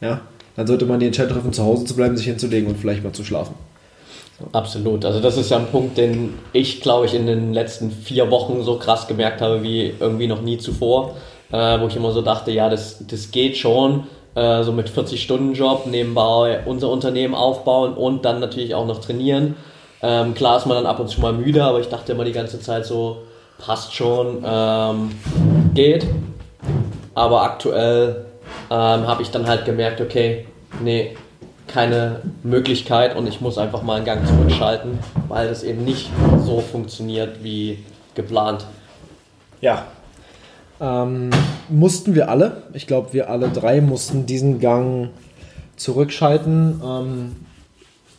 ja, 0.01 0.21
dann 0.57 0.67
sollte 0.67 0.87
man 0.87 1.01
die 1.01 1.07
Entscheidung 1.07 1.35
treffen, 1.35 1.53
zu 1.53 1.65
Hause 1.65 1.85
zu 1.85 1.97
bleiben, 1.97 2.17
sich 2.17 2.27
hinzulegen 2.27 2.69
und 2.69 2.77
vielleicht 2.79 3.03
mal 3.03 3.13
zu 3.13 3.25
schlafen. 3.25 3.55
Absolut. 4.53 5.05
Also 5.05 5.21
das 5.21 5.37
ist 5.37 5.51
ja 5.51 5.59
ein 5.59 5.67
Punkt, 5.67 5.97
den 5.97 6.35
ich, 6.53 6.81
glaube 6.81 7.07
ich, 7.07 7.15
in 7.15 7.27
den 7.27 7.55
letzten 7.55 7.91
vier 7.91 8.31
Wochen 8.31 8.63
so 8.63 8.79
krass 8.79 9.07
gemerkt 9.07 9.41
habe 9.41 9.63
wie 9.63 9.95
irgendwie 9.99 10.27
noch 10.27 10.43
nie 10.43 10.59
zuvor, 10.59 11.17
äh, 11.53 11.81
wo 11.81 11.87
ich 11.87 11.97
immer 11.97 12.11
so 12.11 12.21
dachte, 12.21 12.51
ja, 12.51 12.69
das, 12.69 13.07
das 13.07 13.31
geht 13.31 13.57
schon, 13.57 14.09
äh, 14.35 14.65
so 14.65 14.73
mit 14.73 14.91
40-Stunden-Job 14.91 15.87
nebenbei 15.87 16.61
unser 16.67 16.91
Unternehmen 16.91 17.35
aufbauen 17.35 17.95
und 17.95 18.25
dann 18.25 18.41
natürlich 18.41 18.75
auch 18.75 18.87
noch 18.87 19.01
trainieren. 19.01 19.55
Ähm, 20.03 20.35
klar 20.35 20.57
ist 20.57 20.67
man 20.67 20.77
dann 20.77 20.87
ab 20.87 20.99
und 20.99 21.09
zu 21.09 21.21
mal 21.21 21.33
müde, 21.33 21.63
aber 21.65 21.81
ich 21.81 21.89
dachte 21.89 22.13
immer 22.13 22.25
die 22.25 22.33
ganze 22.33 22.61
Zeit 22.61 22.85
so, 22.85 23.23
passt 23.59 23.95
schon, 23.95 24.45
ähm, 24.45 25.13
geht. 25.75 26.07
Aber 27.15 27.43
aktuell 27.43 28.27
ähm, 28.71 29.07
habe 29.07 29.23
ich 29.23 29.31
dann 29.31 29.47
halt 29.47 29.65
gemerkt, 29.65 30.01
okay, 30.01 30.47
nee, 30.83 31.17
keine 31.67 32.21
Möglichkeit 32.43 33.17
und 33.17 33.27
ich 33.27 33.41
muss 33.41 33.59
einfach 33.59 33.83
mal 33.83 33.97
einen 33.97 34.05
Gang 34.05 34.27
zurückschalten, 34.27 34.99
weil 35.29 35.49
das 35.49 35.63
eben 35.63 35.85
nicht 35.85 36.11
so 36.45 36.61
funktioniert 36.61 37.43
wie 37.43 37.79
geplant. 38.15 38.67
Ja. 39.61 39.87
Ähm, 40.81 41.31
mussten 41.69 42.15
wir 42.15 42.29
alle, 42.29 42.65
ich 42.75 42.87
glaube, 42.87 43.13
wir 43.13 43.31
alle 43.31 43.49
drei 43.49 43.81
mussten 43.81 44.27
diesen 44.27 44.61
Gang 44.61 45.11
zurückschalten. 45.77 46.81
Ähm, 46.85 47.37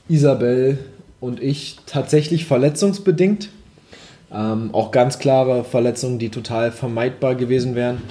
Isabel 0.07 0.77
und 1.19 1.41
ich 1.41 1.77
tatsächlich 1.85 2.45
verletzungsbedingt. 2.45 3.49
Ähm, 4.33 4.69
auch 4.73 4.91
ganz 4.91 5.19
klare 5.19 5.63
Verletzungen, 5.63 6.19
die 6.19 6.29
total 6.29 6.71
vermeidbar 6.71 7.35
gewesen 7.35 7.75
wären. 7.75 8.01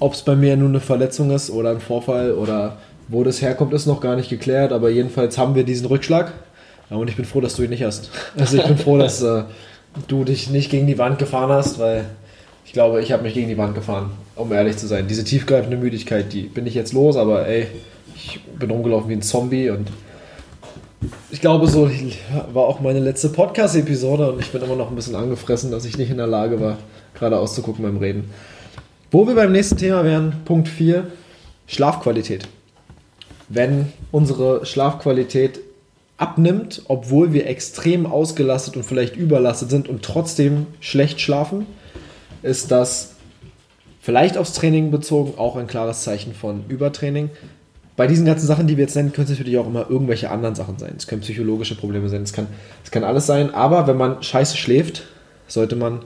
Ob 0.00 0.14
es 0.14 0.22
bei 0.22 0.36
mir 0.36 0.56
nur 0.56 0.68
eine 0.68 0.80
Verletzung 0.80 1.30
ist 1.30 1.50
oder 1.50 1.70
ein 1.70 1.80
Vorfall 1.80 2.32
oder 2.32 2.78
wo 3.08 3.24
das 3.24 3.42
herkommt, 3.42 3.72
ist 3.72 3.86
noch 3.86 4.00
gar 4.00 4.16
nicht 4.16 4.28
geklärt, 4.28 4.72
aber 4.72 4.90
jedenfalls 4.90 5.38
haben 5.38 5.54
wir 5.54 5.64
diesen 5.64 5.86
Rückschlag. 5.86 6.32
Und 6.90 7.08
ich 7.08 7.16
bin 7.16 7.24
froh, 7.24 7.40
dass 7.40 7.56
du 7.56 7.62
ihn 7.62 7.70
nicht 7.70 7.82
hast. 7.82 8.10
Also 8.36 8.56
ich 8.56 8.64
bin 8.64 8.78
froh, 8.78 8.98
dass 8.98 9.22
äh, 9.22 9.44
du 10.06 10.24
dich 10.24 10.50
nicht 10.50 10.70
gegen 10.70 10.86
die 10.86 10.98
Wand 10.98 11.18
gefahren 11.18 11.50
hast, 11.50 11.78
weil 11.78 12.06
ich 12.64 12.72
glaube, 12.72 13.00
ich 13.02 13.12
habe 13.12 13.22
mich 13.22 13.34
gegen 13.34 13.48
die 13.48 13.58
Wand 13.58 13.74
gefahren, 13.74 14.10
um 14.36 14.52
ehrlich 14.52 14.76
zu 14.76 14.86
sein. 14.86 15.08
Diese 15.08 15.24
tiefgreifende 15.24 15.76
Müdigkeit, 15.76 16.32
die 16.32 16.42
bin 16.42 16.66
ich 16.66 16.74
jetzt 16.74 16.92
los, 16.92 17.16
aber 17.16 17.46
ey, 17.46 17.66
ich 18.14 18.40
bin 18.58 18.70
rumgelaufen 18.70 19.08
wie 19.08 19.14
ein 19.14 19.22
Zombie 19.22 19.70
und 19.70 19.88
ich 21.30 21.40
glaube, 21.40 21.66
so 21.68 21.90
war 22.52 22.64
auch 22.64 22.80
meine 22.80 22.98
letzte 22.98 23.28
Podcast-Episode 23.28 24.32
und 24.32 24.40
ich 24.40 24.50
bin 24.50 24.62
immer 24.62 24.76
noch 24.76 24.90
ein 24.90 24.96
bisschen 24.96 25.14
angefressen, 25.14 25.70
dass 25.70 25.84
ich 25.84 25.96
nicht 25.96 26.10
in 26.10 26.16
der 26.16 26.26
Lage 26.26 26.60
war, 26.60 26.76
gerade 27.14 27.38
auszugucken 27.38 27.84
beim 27.84 27.98
Reden. 27.98 28.30
Wo 29.10 29.26
wir 29.26 29.34
beim 29.34 29.52
nächsten 29.52 29.76
Thema 29.76 30.04
wären, 30.04 30.42
Punkt 30.44 30.68
4, 30.68 31.06
Schlafqualität 31.66 32.48
wenn 33.48 33.92
unsere 34.12 34.66
Schlafqualität 34.66 35.60
abnimmt, 36.16 36.82
obwohl 36.88 37.32
wir 37.32 37.46
extrem 37.46 38.06
ausgelastet 38.06 38.76
und 38.76 38.82
vielleicht 38.84 39.16
überlastet 39.16 39.70
sind 39.70 39.88
und 39.88 40.02
trotzdem 40.02 40.66
schlecht 40.80 41.20
schlafen, 41.20 41.66
ist 42.42 42.70
das 42.70 43.14
vielleicht 44.00 44.36
aufs 44.36 44.52
Training 44.52 44.90
bezogen 44.90 45.38
auch 45.38 45.56
ein 45.56 45.66
klares 45.66 46.02
Zeichen 46.02 46.34
von 46.34 46.64
Übertraining. 46.68 47.30
Bei 47.96 48.06
diesen 48.06 48.26
ganzen 48.26 48.46
Sachen, 48.46 48.66
die 48.66 48.76
wir 48.76 48.84
jetzt 48.84 48.94
nennen, 48.94 49.12
können 49.12 49.24
es 49.24 49.30
natürlich 49.30 49.58
auch 49.58 49.66
immer 49.66 49.90
irgendwelche 49.90 50.30
anderen 50.30 50.54
Sachen 50.54 50.78
sein. 50.78 50.94
Es 50.96 51.06
können 51.06 51.22
psychologische 51.22 51.74
Probleme 51.74 52.08
sein, 52.08 52.22
es 52.22 52.32
kann, 52.32 52.46
es 52.84 52.90
kann 52.90 53.04
alles 53.04 53.26
sein, 53.26 53.54
aber 53.54 53.86
wenn 53.86 53.96
man 53.96 54.22
scheiße 54.22 54.56
schläft, 54.56 55.04
sollte 55.46 55.76
man 55.76 56.00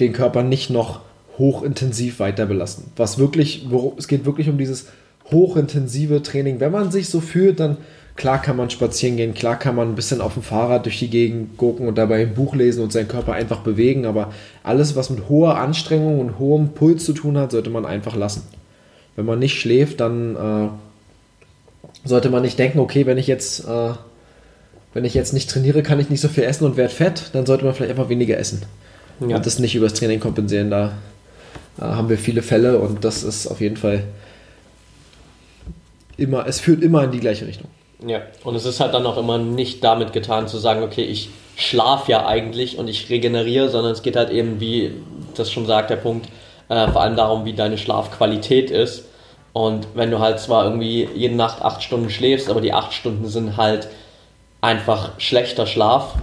den 0.00 0.12
Körper 0.12 0.42
nicht 0.42 0.70
noch 0.70 1.00
hochintensiv 1.38 2.18
weiter 2.18 2.46
belasten. 2.46 2.90
Was 2.96 3.18
wirklich, 3.18 3.66
es 3.96 4.08
geht 4.08 4.24
wirklich 4.24 4.48
um 4.48 4.58
dieses 4.58 4.86
hochintensive 5.30 6.22
Training. 6.22 6.60
Wenn 6.60 6.72
man 6.72 6.90
sich 6.90 7.08
so 7.08 7.20
fühlt, 7.20 7.60
dann 7.60 7.76
klar 8.14 8.40
kann 8.40 8.56
man 8.56 8.70
spazieren 8.70 9.16
gehen, 9.16 9.34
klar 9.34 9.58
kann 9.58 9.74
man 9.74 9.88
ein 9.88 9.94
bisschen 9.94 10.20
auf 10.20 10.34
dem 10.34 10.42
Fahrrad 10.42 10.86
durch 10.86 10.98
die 10.98 11.10
Gegend 11.10 11.58
gucken 11.58 11.88
und 11.88 11.98
dabei 11.98 12.22
ein 12.22 12.34
Buch 12.34 12.54
lesen 12.54 12.82
und 12.82 12.92
seinen 12.92 13.08
Körper 13.08 13.34
einfach 13.34 13.60
bewegen, 13.60 14.06
aber 14.06 14.32
alles, 14.62 14.96
was 14.96 15.10
mit 15.10 15.28
hoher 15.28 15.58
Anstrengung 15.58 16.20
und 16.20 16.38
hohem 16.38 16.70
Puls 16.70 17.04
zu 17.04 17.12
tun 17.12 17.36
hat, 17.36 17.50
sollte 17.50 17.70
man 17.70 17.84
einfach 17.84 18.16
lassen. 18.16 18.44
Wenn 19.16 19.26
man 19.26 19.38
nicht 19.38 19.60
schläft, 19.60 20.00
dann 20.00 20.36
äh, 20.36 20.68
sollte 22.08 22.30
man 22.30 22.42
nicht 22.42 22.58
denken, 22.58 22.78
okay, 22.78 23.04
wenn 23.04 23.18
ich 23.18 23.26
jetzt 23.26 23.66
äh, 23.66 23.92
wenn 24.96 25.04
ich 25.04 25.12
jetzt 25.12 25.34
nicht 25.34 25.50
trainiere, 25.50 25.82
kann 25.82 26.00
ich 26.00 26.08
nicht 26.08 26.22
so 26.22 26.28
viel 26.28 26.44
essen 26.44 26.64
und 26.64 26.78
werde 26.78 26.94
fett, 26.94 27.24
dann 27.34 27.44
sollte 27.44 27.66
man 27.66 27.74
vielleicht 27.74 27.90
einfach 27.90 28.08
weniger 28.08 28.38
essen. 28.38 28.62
Ja. 29.20 29.36
Und 29.36 29.44
das 29.44 29.58
nicht 29.58 29.74
übers 29.74 29.92
Training 29.92 30.20
kompensieren. 30.20 30.70
Da 30.70 30.92
haben 31.80 32.08
wir 32.08 32.18
viele 32.18 32.42
Fälle 32.42 32.78
und 32.78 33.04
das 33.04 33.22
ist 33.22 33.46
auf 33.46 33.60
jeden 33.60 33.76
Fall 33.76 34.04
immer, 36.16 36.46
es 36.46 36.60
führt 36.60 36.82
immer 36.82 37.04
in 37.04 37.10
die 37.10 37.20
gleiche 37.20 37.46
Richtung. 37.46 37.68
Ja, 38.06 38.22
und 38.44 38.54
es 38.54 38.66
ist 38.66 38.80
halt 38.80 38.94
dann 38.94 39.06
auch 39.06 39.16
immer 39.16 39.38
nicht 39.38 39.82
damit 39.82 40.12
getan 40.12 40.48
zu 40.48 40.58
sagen, 40.58 40.82
okay, 40.82 41.04
ich 41.04 41.30
schlafe 41.56 42.12
ja 42.12 42.26
eigentlich 42.26 42.78
und 42.78 42.88
ich 42.88 43.08
regeneriere, 43.08 43.70
sondern 43.70 43.92
es 43.92 44.02
geht 44.02 44.16
halt 44.16 44.30
eben, 44.30 44.60
wie 44.60 44.92
das 45.34 45.50
schon 45.50 45.66
sagt, 45.66 45.90
der 45.90 45.96
Punkt, 45.96 46.28
äh, 46.68 46.88
vor 46.88 47.02
allem 47.02 47.16
darum, 47.16 47.44
wie 47.44 47.54
deine 47.54 47.78
Schlafqualität 47.78 48.70
ist. 48.70 49.04
Und 49.54 49.86
wenn 49.94 50.10
du 50.10 50.18
halt 50.18 50.38
zwar 50.38 50.64
irgendwie 50.64 51.08
jede 51.14 51.34
Nacht 51.34 51.62
acht 51.62 51.82
Stunden 51.82 52.10
schläfst, 52.10 52.50
aber 52.50 52.60
die 52.60 52.74
acht 52.74 52.92
Stunden 52.92 53.26
sind 53.28 53.56
halt 53.56 53.88
einfach 54.60 55.12
schlechter 55.18 55.66
Schlaf, 55.66 56.16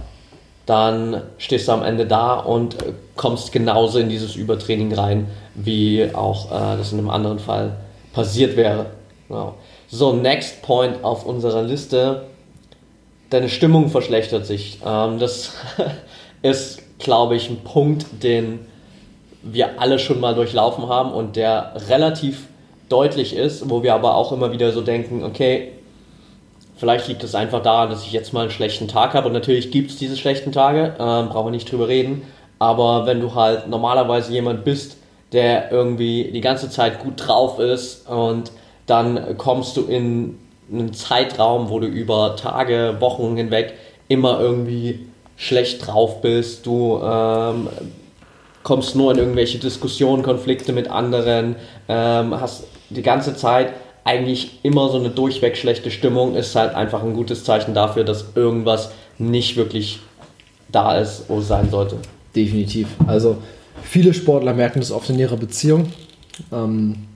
dann 0.66 1.22
stehst 1.38 1.68
du 1.68 1.72
am 1.72 1.82
Ende 1.82 2.06
da 2.06 2.34
und 2.34 2.76
kommst 3.16 3.52
genauso 3.52 3.98
in 3.98 4.08
dieses 4.08 4.34
Übertraining 4.34 4.92
rein, 4.94 5.28
wie 5.54 6.08
auch 6.14 6.50
äh, 6.50 6.76
das 6.76 6.92
in 6.92 6.98
einem 6.98 7.10
anderen 7.10 7.38
Fall 7.38 7.76
passiert 8.12 8.56
wäre. 8.56 8.86
Genau. 9.28 9.54
So, 9.88 10.12
next 10.12 10.62
point 10.62 11.04
auf 11.04 11.26
unserer 11.26 11.62
Liste. 11.62 12.22
Deine 13.30 13.48
Stimmung 13.48 13.90
verschlechtert 13.90 14.46
sich. 14.46 14.78
Ähm, 14.84 15.18
das 15.18 15.52
ist, 16.42 16.82
glaube 16.98 17.36
ich, 17.36 17.50
ein 17.50 17.62
Punkt, 17.62 18.06
den 18.22 18.60
wir 19.42 19.80
alle 19.80 19.98
schon 19.98 20.20
mal 20.20 20.34
durchlaufen 20.34 20.88
haben 20.88 21.12
und 21.12 21.36
der 21.36 21.74
relativ 21.88 22.46
deutlich 22.88 23.36
ist, 23.36 23.68
wo 23.68 23.82
wir 23.82 23.94
aber 23.94 24.14
auch 24.14 24.32
immer 24.32 24.52
wieder 24.52 24.72
so 24.72 24.80
denken, 24.80 25.22
okay, 25.22 25.72
vielleicht 26.76 27.08
liegt 27.08 27.22
es 27.24 27.34
einfach 27.34 27.62
daran, 27.62 27.90
dass 27.90 28.04
ich 28.04 28.12
jetzt 28.12 28.32
mal 28.32 28.42
einen 28.42 28.50
schlechten 28.50 28.88
Tag 28.88 29.14
habe 29.14 29.28
und 29.28 29.32
natürlich 29.32 29.70
gibt 29.70 29.90
es 29.90 29.96
diese 29.96 30.16
schlechten 30.16 30.52
Tage, 30.52 30.94
ähm, 30.98 31.28
brauchen 31.28 31.46
wir 31.46 31.50
nicht 31.52 31.70
drüber 31.70 31.88
reden, 31.88 32.22
aber 32.58 33.06
wenn 33.06 33.20
du 33.20 33.34
halt 33.34 33.68
normalerweise 33.68 34.32
jemand 34.32 34.64
bist, 34.64 34.96
der 35.32 35.72
irgendwie 35.72 36.30
die 36.32 36.40
ganze 36.40 36.70
Zeit 36.70 37.00
gut 37.00 37.14
drauf 37.16 37.58
ist 37.58 38.08
und 38.08 38.52
dann 38.86 39.36
kommst 39.36 39.76
du 39.76 39.82
in 39.82 40.38
einen 40.70 40.94
Zeitraum, 40.94 41.68
wo 41.68 41.80
du 41.80 41.86
über 41.86 42.36
Tage, 42.36 42.96
Wochen 43.00 43.36
hinweg 43.36 43.74
immer 44.08 44.40
irgendwie 44.40 45.06
schlecht 45.36 45.86
drauf 45.86 46.20
bist. 46.20 46.66
Du 46.66 47.00
ähm, 47.02 47.68
kommst 48.62 48.96
nur 48.96 49.12
in 49.12 49.18
irgendwelche 49.18 49.58
Diskussionen, 49.58 50.22
Konflikte 50.22 50.72
mit 50.72 50.88
anderen, 50.88 51.56
ähm, 51.88 52.40
hast 52.40 52.64
die 52.90 53.02
ganze 53.02 53.36
Zeit 53.36 53.72
eigentlich 54.04 54.60
immer 54.62 54.90
so 54.90 54.98
eine 54.98 55.10
durchweg 55.10 55.56
schlechte 55.56 55.90
Stimmung, 55.90 56.36
ist 56.36 56.54
halt 56.54 56.74
einfach 56.74 57.02
ein 57.02 57.14
gutes 57.14 57.44
Zeichen 57.44 57.74
dafür, 57.74 58.04
dass 58.04 58.26
irgendwas 58.34 58.92
nicht 59.18 59.56
wirklich 59.56 60.00
da 60.70 60.98
ist, 60.98 61.24
wo 61.28 61.38
es 61.38 61.48
sein 61.48 61.70
sollte. 61.70 61.96
Definitiv. 62.36 62.88
Also 63.06 63.38
viele 63.82 64.12
Sportler 64.12 64.52
merken 64.52 64.80
das 64.80 64.92
oft 64.92 65.08
in 65.08 65.18
ihrer 65.18 65.36
Beziehung. 65.36 65.92
Ähm, 66.52 67.06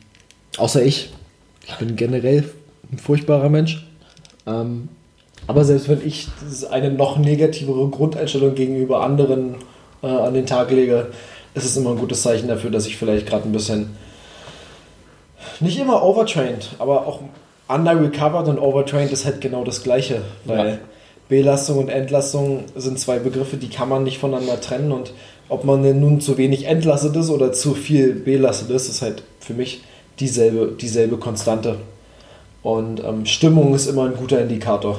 außer 0.57 0.83
ich. 0.83 1.11
Ich 1.67 1.75
bin 1.75 1.97
generell 1.97 2.49
ein 2.91 2.99
furchtbarer 2.99 3.51
Mensch. 3.51 3.87
Ähm, 4.47 4.89
aber 5.47 5.65
selbst 5.65 5.89
wenn 5.89 6.07
ich 6.07 6.29
eine 6.71 6.91
noch 6.91 7.19
negativere 7.19 7.89
Grundeinstellung 7.89 8.55
gegenüber 8.55 9.03
anderen 9.03 9.57
äh, 10.03 10.07
an 10.07 10.35
den 10.35 10.47
Tag 10.47 10.71
lege, 10.71 11.09
ist 11.55 11.65
es 11.65 11.77
immer 11.77 11.91
ein 11.91 11.99
gutes 11.99 12.23
Zeichen 12.23 12.49
dafür, 12.49 12.71
dass 12.71 12.87
ich 12.87 12.97
vielleicht 12.97 13.27
gerade 13.27 13.45
ein 13.49 13.53
bisschen 13.53 13.91
nicht 15.61 15.79
immer 15.79 16.03
overtrained, 16.03 16.71
aber 16.79 17.07
auch 17.07 17.21
under-recovered 17.69 18.49
und 18.49 18.59
overtrained 18.59 19.13
ist 19.13 19.25
halt 19.25 19.41
genau 19.41 19.65
das 19.65 19.83
Gleiche. 19.83 20.23
Weil 20.45 20.69
ja. 20.69 20.79
Belastung 21.29 21.79
und 21.79 21.89
Entlastung 21.89 22.65
sind 22.75 22.99
zwei 22.99 23.19
Begriffe, 23.19 23.57
die 23.57 23.69
kann 23.69 23.89
man 23.89 24.05
nicht 24.05 24.19
voneinander 24.19 24.61
trennen 24.61 24.93
und 24.93 25.13
ob 25.51 25.65
man 25.65 25.83
denn 25.83 26.01
nun 26.01 26.21
zu 26.21 26.37
wenig 26.37 26.67
entlastet 26.67 27.17
ist 27.17 27.31
oder 27.31 27.53
zu 27.53 27.75
viel 27.75 28.15
belastet 28.15 28.71
ist, 28.71 28.89
ist 28.89 29.03
halt 29.03 29.23
für 29.41 29.55
mich 29.55 29.83
dieselbe, 30.21 30.75
dieselbe 30.79 31.17
Konstante. 31.17 31.77
Und 32.63 33.03
ähm, 33.03 33.25
Stimmung 33.25 33.75
ist 33.75 33.87
immer 33.87 34.05
ein 34.05 34.17
guter 34.17 34.41
Indikator. 34.41 34.99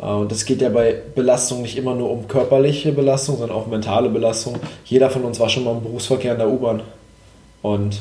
Äh, 0.00 0.06
und 0.06 0.32
es 0.32 0.44
geht 0.44 0.60
ja 0.60 0.68
bei 0.68 0.94
Belastung 1.14 1.62
nicht 1.62 1.78
immer 1.78 1.94
nur 1.94 2.10
um 2.10 2.28
körperliche 2.28 2.92
Belastung, 2.92 3.38
sondern 3.38 3.56
auch 3.56 3.68
mentale 3.68 4.10
Belastung. 4.10 4.56
Jeder 4.84 5.08
von 5.08 5.24
uns 5.24 5.40
war 5.40 5.48
schon 5.48 5.64
mal 5.64 5.72
im 5.72 5.82
Berufsverkehr 5.82 6.32
in 6.32 6.38
der 6.38 6.50
U-Bahn. 6.50 6.82
Und 7.62 8.00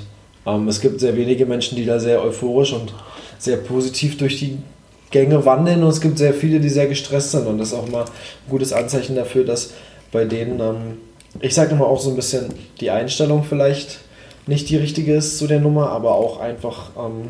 es 0.68 0.82
gibt 0.82 1.00
sehr 1.00 1.16
wenige 1.16 1.46
Menschen, 1.46 1.76
die 1.76 1.86
da 1.86 2.00
sehr 2.00 2.24
euphorisch 2.24 2.74
und 2.74 2.94
sehr 3.38 3.58
positiv 3.58 4.18
durch 4.18 4.40
die 4.40 4.58
Gänge 5.12 5.46
wandeln. 5.46 5.84
Und 5.84 5.90
es 5.90 6.02
gibt 6.02 6.18
sehr 6.18 6.34
viele, 6.34 6.60
die 6.60 6.70
sehr 6.70 6.88
gestresst 6.88 7.32
sind. 7.32 7.48
Und 7.48 7.58
das 7.58 7.70
ist 7.70 7.74
auch 7.74 7.90
mal 7.90 8.04
ein 8.04 8.50
gutes 8.50 8.74
Anzeichen 8.74 9.16
dafür, 9.16 9.44
dass 9.44 9.72
bei 10.12 10.26
denen, 10.26 10.60
ähm, 10.60 10.98
ich 11.40 11.54
sage 11.54 11.72
immer 11.72 11.88
auch 11.88 12.00
so 12.00 12.10
ein 12.10 12.16
bisschen 12.16 12.54
die 12.80 12.90
Einstellung 12.90 13.44
vielleicht 13.44 14.00
nicht 14.48 14.70
die 14.70 14.78
richtige 14.78 15.14
ist 15.14 15.38
zu 15.38 15.46
der 15.46 15.60
Nummer, 15.60 15.92
aber 15.92 16.16
auch 16.16 16.40
einfach, 16.40 16.90
ähm, 16.98 17.30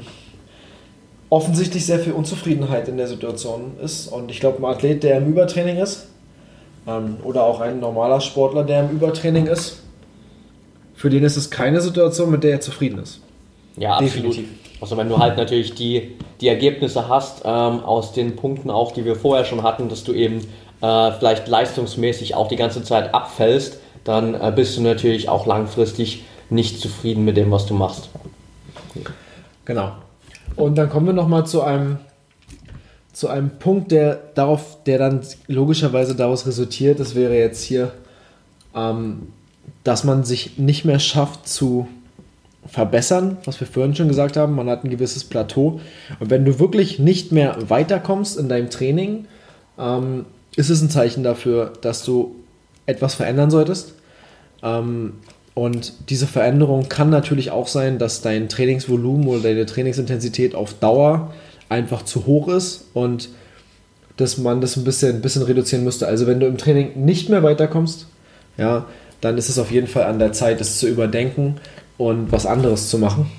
offensichtlich 1.30 1.86
sehr 1.86 2.00
viel 2.00 2.14
Unzufriedenheit 2.14 2.88
in 2.88 2.98
der 2.98 3.08
Situation 3.08 3.74
ist. 3.84 4.08
Und 4.08 4.32
ich 4.32 4.40
glaube, 4.40 4.60
ein 4.60 4.66
Athlet, 4.66 5.04
der 5.04 5.18
im 5.18 5.28
Übertraining 5.28 5.78
ist, 5.78 6.08
ähm, 6.88 7.18
oder 7.24 7.44
auch 7.44 7.60
ein 7.60 7.80
normaler 7.80 8.22
Sportler, 8.22 8.64
der 8.64 8.82
im 8.82 8.92
Übertraining 8.92 9.48
ist, 9.48 9.84
für 11.00 11.10
den 11.10 11.24
ist 11.24 11.38
es 11.38 11.50
keine 11.50 11.80
Situation, 11.80 12.30
mit 12.30 12.44
der 12.44 12.52
er 12.52 12.60
zufrieden 12.60 13.00
ist. 13.00 13.22
Ja, 13.78 14.00
Definitiv. 14.00 14.50
absolut. 14.50 14.82
Also 14.82 14.98
wenn 14.98 15.08
du 15.08 15.18
halt 15.18 15.38
natürlich 15.38 15.74
die, 15.74 16.18
die 16.42 16.50
Ergebnisse 16.50 17.08
hast 17.08 17.44
ähm, 17.46 17.80
aus 17.80 18.12
den 18.12 18.36
Punkten 18.36 18.70
auch, 18.70 18.92
die 18.92 19.06
wir 19.06 19.16
vorher 19.16 19.46
schon 19.46 19.64
hatten, 19.64 19.88
dass 19.88 20.04
du 20.04 20.12
eben 20.12 20.40
äh, 20.82 21.12
vielleicht 21.14 21.48
leistungsmäßig 21.48 22.36
auch 22.36 22.50
die 22.50 22.58
ganze 22.58 22.84
Zeit 22.84 23.14
abfällst, 23.14 23.80
dann 24.04 24.34
äh, 24.34 24.52
bist 24.54 24.76
du 24.76 24.82
natürlich 24.82 25.30
auch 25.30 25.46
langfristig 25.46 26.26
nicht 26.50 26.82
zufrieden 26.82 27.24
mit 27.24 27.38
dem, 27.38 27.50
was 27.50 27.66
du 27.66 27.76
machst. 27.76 28.10
Genau. 29.64 29.94
Und 30.58 30.76
dann 30.76 30.90
kommen 30.90 31.06
wir 31.06 31.14
nochmal 31.14 31.46
zu 31.46 31.62
einem, 31.62 32.00
zu 33.14 33.30
einem 33.30 33.52
Punkt, 33.52 33.94
der 33.94 34.20
darauf, 34.36 34.84
der 34.84 34.98
dann 34.98 35.22
logischerweise 35.48 36.14
daraus 36.14 36.46
resultiert, 36.46 37.00
das 37.00 37.16
wäre 37.16 37.38
jetzt 37.38 37.64
hier, 37.64 37.94
ähm, 38.76 39.30
dass 39.84 40.04
man 40.04 40.24
sich 40.24 40.58
nicht 40.58 40.86
mehr 40.86 41.00
schafft 41.00 41.48
zu 41.48 41.88
verbessern, 42.68 43.38
was 43.46 43.60
wir 43.60 43.68
vorhin 43.68 43.96
schon 43.96 44.08
gesagt 44.08 44.38
haben. 44.38 44.56
Man 44.56 44.70
hat 44.70 44.84
ein 44.84 44.90
gewisses 44.90 45.24
Plateau. 45.24 45.80
Und 46.20 46.30
wenn 46.30 46.46
du 46.46 46.60
wirklich 46.60 47.00
nicht 47.00 47.32
mehr 47.32 47.58
weiterkommst 47.70 48.38
in 48.38 48.50
deinem 48.50 48.70
Training, 48.70 49.26
ähm, 49.80 50.26
ist 50.56 50.70
es 50.70 50.82
ein 50.82 50.90
Zeichen 50.90 51.24
dafür, 51.24 51.74
dass 51.82 52.04
du 52.04 52.36
etwas 52.86 53.16
verändern 53.16 53.50
solltest. 53.50 53.94
Ähm, 54.62 55.14
und 55.54 55.94
diese 56.10 56.28
Veränderung 56.28 56.90
kann 56.90 57.10
natürlich 57.10 57.52
auch 57.52 57.68
sein, 57.68 57.98
dass 57.98 58.22
dein 58.22 58.50
Trainingsvolumen 58.50 59.28
oder 59.28 59.42
deine 59.42 59.66
Trainingsintensität 59.66 60.56
auf 60.56 60.74
Dauer 60.76 61.34
einfach 61.70 62.04
zu 62.04 62.26
hoch 62.26 62.48
ist 62.48 62.86
und 62.94 63.30
dass 64.18 64.38
man 64.38 64.60
das 64.60 64.76
ein 64.76 64.84
bisschen, 64.84 65.18
ein 65.18 65.22
bisschen 65.22 65.44
reduzieren 65.44 65.84
müsste. 65.84 66.08
Also 66.08 66.28
wenn 66.28 66.40
du 66.40 66.48
im 66.48 66.58
Training 66.58 67.04
nicht 67.06 67.30
mehr 67.30 67.44
weiterkommst, 67.44 68.08
ja, 68.58 68.86
dann 69.22 69.38
ist 69.38 69.50
es 69.50 69.60
auf 69.60 69.72
jeden 69.72 69.88
Fall 69.88 70.04
an 70.04 70.20
der 70.20 70.32
Zeit, 70.32 70.62
es 70.62 70.80
zu 70.80 70.88
überdenken 70.88 71.56
und 71.98 72.32
was 72.32 72.46
anderes 72.46 72.90
zu 72.90 72.98
machen. 72.98 73.30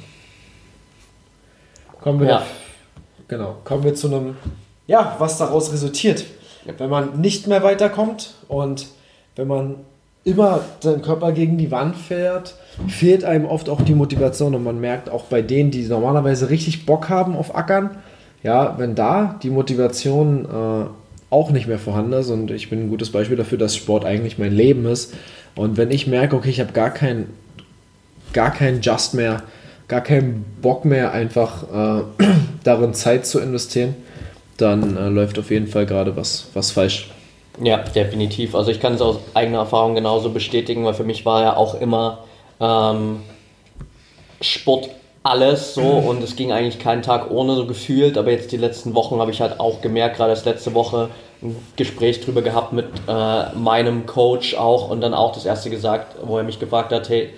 Kommen 2.00 2.20
wir, 2.20 2.28
ja. 2.28 2.42
genau, 3.28 3.56
kommen 3.64 3.84
wir 3.84 3.94
zu 3.94 4.08
einem, 4.08 4.36
ja, 4.86 5.16
was 5.18 5.38
daraus 5.38 5.72
resultiert. 5.72 6.24
Wenn 6.78 6.90
man 6.90 7.20
nicht 7.20 7.46
mehr 7.46 7.62
weiterkommt 7.62 8.34
und 8.48 8.86
wenn 9.36 9.48
man 9.48 9.76
immer 10.24 10.60
seinen 10.80 11.02
Körper 11.02 11.32
gegen 11.32 11.56
die 11.56 11.70
Wand 11.70 11.96
fährt, 11.96 12.54
fehlt 12.88 13.24
einem 13.24 13.46
oft 13.46 13.68
auch 13.68 13.80
die 13.80 13.94
Motivation 13.94 14.54
und 14.54 14.62
man 14.62 14.80
merkt 14.80 15.08
auch 15.08 15.24
bei 15.24 15.42
denen, 15.42 15.70
die 15.70 15.82
normalerweise 15.82 16.50
richtig 16.50 16.86
Bock 16.86 17.08
haben 17.08 17.36
auf 17.36 17.54
Ackern, 17.56 17.98
ja, 18.42 18.78
wenn 18.78 18.94
da 18.94 19.38
die 19.42 19.50
Motivation 19.50 20.44
äh, 20.44 20.86
auch 21.30 21.50
nicht 21.50 21.68
mehr 21.68 21.78
vorhanden 21.78 22.14
ist 22.14 22.30
und 22.30 22.50
ich 22.50 22.68
bin 22.70 22.84
ein 22.84 22.88
gutes 22.88 23.12
Beispiel 23.12 23.36
dafür, 23.36 23.58
dass 23.58 23.76
Sport 23.76 24.04
eigentlich 24.04 24.38
mein 24.38 24.52
Leben 24.52 24.84
ist 24.86 25.14
und 25.60 25.76
wenn 25.76 25.90
ich 25.90 26.06
merke, 26.06 26.36
okay, 26.36 26.48
ich 26.48 26.58
habe 26.58 26.72
gar 26.72 26.88
keinen 26.88 27.36
gar 28.32 28.50
keinen 28.50 28.80
Just 28.80 29.12
mehr, 29.12 29.42
gar 29.88 30.00
keinen 30.00 30.46
Bock 30.62 30.86
mehr, 30.86 31.12
einfach 31.12 31.64
äh, 31.64 32.24
darin 32.64 32.94
Zeit 32.94 33.26
zu 33.26 33.40
investieren, 33.40 33.94
dann 34.56 34.96
äh, 34.96 35.08
läuft 35.08 35.38
auf 35.38 35.50
jeden 35.50 35.66
Fall 35.66 35.84
gerade 35.84 36.16
was, 36.16 36.48
was 36.54 36.70
falsch. 36.70 37.10
Ja, 37.62 37.76
definitiv. 37.76 38.54
Also 38.54 38.70
ich 38.70 38.80
kann 38.80 38.94
es 38.94 39.02
aus 39.02 39.18
eigener 39.34 39.58
Erfahrung 39.58 39.94
genauso 39.94 40.30
bestätigen, 40.30 40.86
weil 40.86 40.94
für 40.94 41.04
mich 41.04 41.26
war 41.26 41.42
ja 41.42 41.56
auch 41.58 41.78
immer 41.78 42.24
ähm, 42.58 43.20
Sport 44.40 44.88
alles 45.22 45.74
so 45.74 45.82
und 45.82 46.22
es 46.22 46.34
ging 46.34 46.50
eigentlich 46.50 46.78
keinen 46.78 47.02
Tag 47.02 47.30
ohne 47.30 47.54
so 47.54 47.66
gefühlt, 47.66 48.16
aber 48.16 48.30
jetzt 48.30 48.52
die 48.52 48.56
letzten 48.56 48.94
Wochen 48.94 49.18
habe 49.18 49.30
ich 49.30 49.40
halt 49.40 49.60
auch 49.60 49.82
gemerkt, 49.82 50.16
gerade 50.16 50.30
das 50.30 50.46
letzte 50.46 50.72
Woche 50.72 51.10
ein 51.42 51.56
Gespräch 51.76 52.22
drüber 52.22 52.42
gehabt 52.42 52.72
mit 52.72 52.86
äh, 53.06 53.52
meinem 53.54 54.06
Coach 54.06 54.54
auch 54.54 54.90
und 54.90 55.02
dann 55.02 55.12
auch 55.12 55.32
das 55.32 55.44
erste 55.44 55.68
gesagt, 55.68 56.16
wo 56.22 56.38
er 56.38 56.44
mich 56.44 56.58
gefragt 56.58 56.92
hat, 56.92 57.08
hey, 57.08 57.30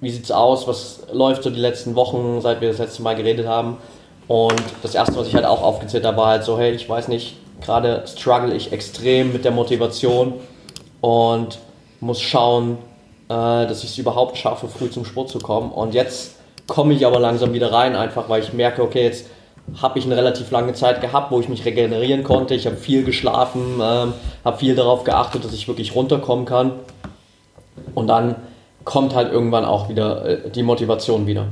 wie 0.00 0.10
sieht's 0.10 0.30
aus, 0.30 0.66
was 0.66 1.00
läuft 1.12 1.42
so 1.44 1.50
die 1.50 1.60
letzten 1.60 1.94
Wochen, 1.94 2.40
seit 2.40 2.60
wir 2.60 2.68
das 2.68 2.78
letzte 2.78 3.02
Mal 3.02 3.16
geredet 3.16 3.46
haben. 3.46 3.78
Und 4.28 4.62
das 4.82 4.94
erste, 4.94 5.16
was 5.16 5.26
ich 5.26 5.34
halt 5.34 5.46
auch 5.46 5.62
aufgezählt 5.62 6.04
habe, 6.04 6.16
war 6.16 6.26
halt 6.28 6.44
so, 6.44 6.58
hey, 6.58 6.72
ich 6.72 6.88
weiß 6.88 7.08
nicht, 7.08 7.36
gerade 7.60 8.04
struggle 8.06 8.54
ich 8.54 8.72
extrem 8.72 9.32
mit 9.32 9.44
der 9.44 9.52
Motivation 9.52 10.34
und 11.00 11.58
muss 12.00 12.20
schauen, 12.20 12.78
äh, 13.28 13.66
dass 13.66 13.82
ich 13.82 13.90
es 13.90 13.98
überhaupt 13.98 14.36
schaffe, 14.36 14.68
früh 14.68 14.90
zum 14.90 15.04
Sport 15.04 15.30
zu 15.30 15.38
kommen. 15.38 15.72
Und 15.72 15.94
jetzt 15.94 16.37
komme 16.68 16.94
ich 16.94 17.04
aber 17.04 17.18
langsam 17.18 17.52
wieder 17.52 17.72
rein, 17.72 17.96
einfach 17.96 18.28
weil 18.28 18.42
ich 18.42 18.52
merke, 18.52 18.82
okay, 18.82 19.02
jetzt 19.02 19.26
habe 19.82 19.98
ich 19.98 20.04
eine 20.04 20.16
relativ 20.16 20.50
lange 20.50 20.74
Zeit 20.74 21.00
gehabt, 21.00 21.32
wo 21.32 21.40
ich 21.40 21.48
mich 21.48 21.64
regenerieren 21.64 22.22
konnte. 22.22 22.54
Ich 22.54 22.66
habe 22.66 22.76
viel 22.76 23.04
geschlafen, 23.04 23.80
ähm, 23.82 24.14
habe 24.44 24.58
viel 24.58 24.76
darauf 24.76 25.02
geachtet, 25.04 25.44
dass 25.44 25.52
ich 25.52 25.66
wirklich 25.66 25.94
runterkommen 25.94 26.44
kann. 26.44 26.72
Und 27.94 28.06
dann 28.06 28.36
kommt 28.84 29.14
halt 29.14 29.32
irgendwann 29.32 29.64
auch 29.64 29.88
wieder 29.88 30.24
äh, 30.24 30.50
die 30.50 30.62
Motivation 30.62 31.26
wieder. 31.26 31.48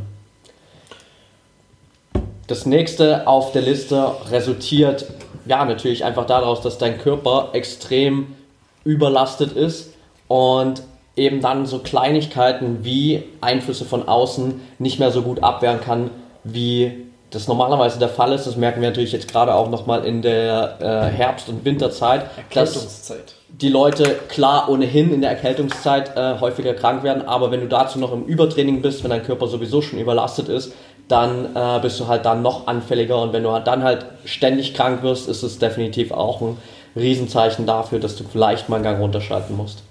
Das 2.46 2.64
nächste 2.64 3.26
auf 3.26 3.52
der 3.52 3.62
Liste 3.62 4.12
resultiert 4.31 5.07
ja 5.46 5.64
natürlich 5.64 6.05
einfach 6.05 6.26
daraus, 6.26 6.61
dass 6.61 6.79
dein 6.79 6.98
Körper 6.98 7.50
extrem 7.52 8.37
überlastet 8.85 9.52
ist 9.52 9.92
und 10.29 10.83
eben 11.16 11.40
dann 11.40 11.66
so 11.66 11.79
Kleinigkeiten 11.79 12.85
wie 12.85 13.24
Einflüsse 13.40 13.85
von 13.85 14.07
außen 14.07 14.61
nicht 14.79 14.98
mehr 14.98 15.11
so 15.11 15.22
gut 15.22 15.42
abwehren 15.42 15.81
kann, 15.81 16.11
wie 16.44 17.07
das 17.31 17.48
normalerweise 17.48 17.98
der 17.98 18.09
Fall 18.09 18.33
ist. 18.33 18.46
Das 18.46 18.57
merken 18.57 18.81
wir 18.81 18.90
natürlich 18.90 19.12
jetzt 19.12 19.29
gerade 19.29 19.55
auch 19.55 19.70
nochmal 19.70 20.05
in 20.05 20.22
der 20.22 20.76
äh, 20.81 21.16
Herbst- 21.16 21.48
und 21.48 21.64
Winterzeit. 21.64 22.26
Erkältungszeit 22.37 23.35
die 23.61 23.68
Leute 23.68 24.18
klar 24.29 24.68
ohnehin 24.68 25.12
in 25.12 25.22
der 25.22 25.31
Erkältungszeit 25.31 26.16
äh, 26.16 26.38
häufiger 26.40 26.74
krank 26.74 27.02
werden, 27.02 27.26
aber 27.26 27.50
wenn 27.50 27.61
du 27.61 27.68
dazu 27.68 27.98
noch 27.98 28.12
im 28.12 28.24
Übertraining 28.24 28.83
bist, 28.83 29.02
wenn 29.02 29.11
dein 29.11 29.22
Körper 29.22 29.46
sowieso 29.46 29.81
schon 29.81 29.98
überlastet 29.98 30.48
ist, 30.48 30.74
dann 31.09 31.55
äh, 31.55 31.79
bist 31.81 31.98
du 32.00 32.07
halt 32.07 32.26
dann 32.26 32.42
noch 32.42 32.66
anfälliger 32.66 33.20
und 33.22 33.33
wenn 33.33 33.44
du 33.44 33.59
dann 33.64 33.83
halt 33.83 34.05
ständig 34.24 34.74
krank 34.74 35.02
wirst, 35.02 35.29
ist 35.29 35.42
es 35.42 35.59
definitiv 35.59 36.11
auch 36.11 36.40
ein 36.42 36.59
Riesenzeichen 36.96 37.66
dafür, 37.66 37.98
dass 37.98 38.16
du 38.16 38.24
vielleicht 38.24 38.68
mal 38.68 38.76
einen 38.76 38.85
Gang 38.85 39.00
runterschalten 39.00 39.57
musst. 39.57 39.83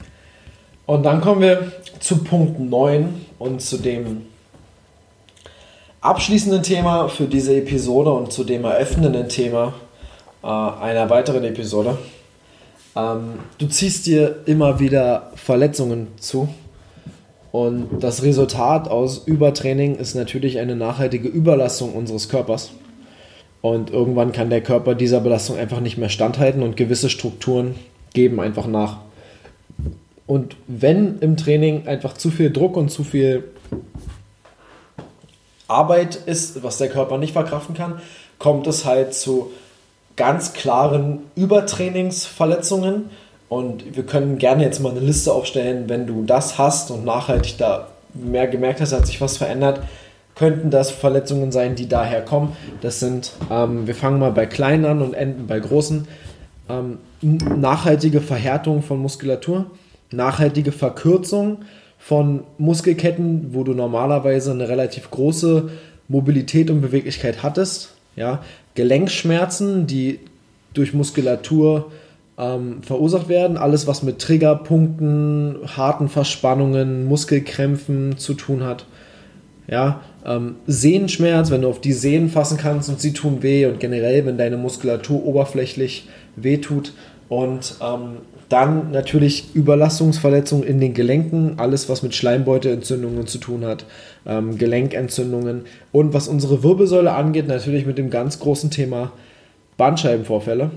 Und 0.86 1.04
dann 1.04 1.21
kommen 1.21 1.41
wir 1.41 1.71
zu 2.00 2.24
Punkt 2.24 2.60
9 2.60 3.26
und 3.39 3.62
zu 3.62 3.78
dem 3.78 4.28
abschließenden 6.02 6.62
Thema 6.62 7.08
für 7.10 7.26
diese 7.26 7.56
Episode 7.56 8.12
und 8.12 8.32
zu 8.32 8.43
dem 8.43 8.63
eröffnenden 8.63 9.28
Thema 9.28 9.74
äh, 10.43 10.48
einer 10.48 11.10
weiteren 11.10 11.43
Episode. 11.43 11.98
Ähm, 12.95 13.39
du 13.58 13.67
ziehst 13.67 14.06
dir 14.06 14.43
immer 14.45 14.80
wieder 14.80 15.32
Verletzungen 15.36 16.10
zu. 16.19 16.48
Und 17.52 18.04
das 18.04 18.21
Resultat 18.21 18.89
aus 18.89 19.24
Übertraining 19.26 19.95
ist 19.95 20.13
natürlich 20.13 20.60
eine 20.60 20.76
nachhaltige 20.76 21.30
Überlastung 21.30 21.93
unseres 21.93 22.30
Körpers. 22.30 22.71
Und 23.62 23.89
irgendwann 23.89 24.34
kann 24.34 24.50
der 24.52 24.62
Körper 24.62 24.93
dieser 24.93 25.21
Belastung 25.21 25.58
einfach 25.58 25.80
nicht 25.80 25.98
mehr 25.98 26.10
standhalten 26.10 26.62
und 26.62 26.78
gewisse 26.78 27.10
Strukturen 27.10 27.76
geben 28.13 28.39
einfach 28.39 28.67
nach. 28.67 28.98
Und 30.27 30.55
wenn 30.67 31.19
im 31.19 31.38
Training 31.38 31.88
einfach 31.88 32.13
zu 32.13 32.31
viel 32.31 32.51
Druck 32.51 32.77
und 32.77 32.89
zu 32.89 33.03
viel 33.03 33.43
Arbeit 35.67 36.15
ist, 36.15 36.63
was 36.63 36.77
der 36.77 36.89
Körper 36.89 37.17
nicht 37.17 37.33
verkraften 37.33 37.75
kann, 37.75 38.01
kommt 38.39 38.67
es 38.67 38.85
halt 38.85 39.13
zu 39.13 39.51
ganz 40.15 40.53
klaren 40.53 41.19
Übertrainingsverletzungen. 41.35 43.09
Und 43.49 43.95
wir 43.95 44.03
können 44.03 44.38
gerne 44.38 44.63
jetzt 44.63 44.79
mal 44.79 44.91
eine 44.91 44.99
Liste 44.99 45.31
aufstellen, 45.31 45.88
wenn 45.88 46.07
du 46.07 46.23
das 46.23 46.57
hast 46.57 46.91
und 46.91 47.05
nachhaltig 47.05 47.57
da 47.57 47.89
mehr 48.13 48.47
gemerkt 48.47 48.81
hast, 48.81 48.93
hat 48.93 49.05
sich 49.05 49.21
was 49.21 49.38
verändert, 49.38 49.81
könnten 50.35 50.69
das 50.69 50.89
Verletzungen 50.89 51.51
sein, 51.51 51.75
die 51.75 51.88
daher 51.88 52.23
kommen. 52.23 52.55
Das 52.81 52.99
sind, 52.99 53.33
ähm, 53.51 53.88
wir 53.88 53.95
fangen 53.95 54.19
mal 54.19 54.31
bei 54.31 54.45
kleinen 54.45 54.85
an 54.85 55.01
und 55.01 55.13
enden 55.13 55.47
bei 55.47 55.59
großen. 55.59 56.07
Ähm, 56.69 56.97
nachhaltige 57.21 58.21
Verhärtung 58.21 58.81
von 58.81 58.99
Muskulatur, 58.99 59.67
nachhaltige 60.11 60.71
Verkürzung 60.71 61.59
von 61.97 62.43
Muskelketten, 62.57 63.53
wo 63.53 63.63
du 63.63 63.73
normalerweise 63.73 64.51
eine 64.51 64.69
relativ 64.69 65.09
große 65.09 65.69
Mobilität 66.07 66.69
und 66.69 66.81
Beweglichkeit 66.81 67.41
hattest. 67.41 67.93
Ja, 68.15 68.43
Gelenkschmerzen, 68.75 69.87
die 69.87 70.19
durch 70.73 70.93
Muskulatur 70.93 71.91
ähm, 72.37 72.83
verursacht 72.83 73.27
werden. 73.29 73.57
Alles, 73.57 73.87
was 73.87 74.03
mit 74.03 74.19
Triggerpunkten, 74.19 75.57
harten 75.75 76.09
Verspannungen, 76.09 77.05
Muskelkrämpfen 77.05 78.17
zu 78.17 78.33
tun 78.33 78.63
hat. 78.63 78.85
Ja, 79.67 80.01
ähm, 80.25 80.57
Sehenschmerz, 80.67 81.49
wenn 81.49 81.61
du 81.61 81.69
auf 81.69 81.81
die 81.81 81.93
Sehnen 81.93 82.29
fassen 82.29 82.57
kannst 82.57 82.89
und 82.89 82.99
sie 82.99 83.13
tun 83.13 83.41
weh 83.41 83.65
und 83.65 83.79
generell, 83.79 84.25
wenn 84.25 84.37
deine 84.37 84.57
Muskulatur 84.57 85.25
oberflächlich 85.25 86.07
wehtut 86.35 86.93
und 87.29 87.75
ähm, 87.81 88.17
dann 88.49 88.91
natürlich 88.91 89.55
Überlastungsverletzungen 89.55 90.65
in 90.65 90.79
den 90.79 90.93
Gelenken, 90.93 91.55
alles 91.58 91.89
was 91.89 92.03
mit 92.03 92.13
Schleimbeutelentzündungen 92.15 93.27
zu 93.27 93.38
tun 93.38 93.65
hat, 93.65 93.86
ähm, 94.25 94.58
Gelenkentzündungen 94.58 95.65
und 95.91 96.13
was 96.13 96.27
unsere 96.27 96.63
Wirbelsäule 96.63 97.13
angeht, 97.13 97.47
natürlich 97.47 97.86
mit 97.86 97.97
dem 97.97 98.10
ganz 98.10 98.39
großen 98.39 98.71
Thema 98.71 99.12
Bandscheibenvorfälle. 99.77 100.71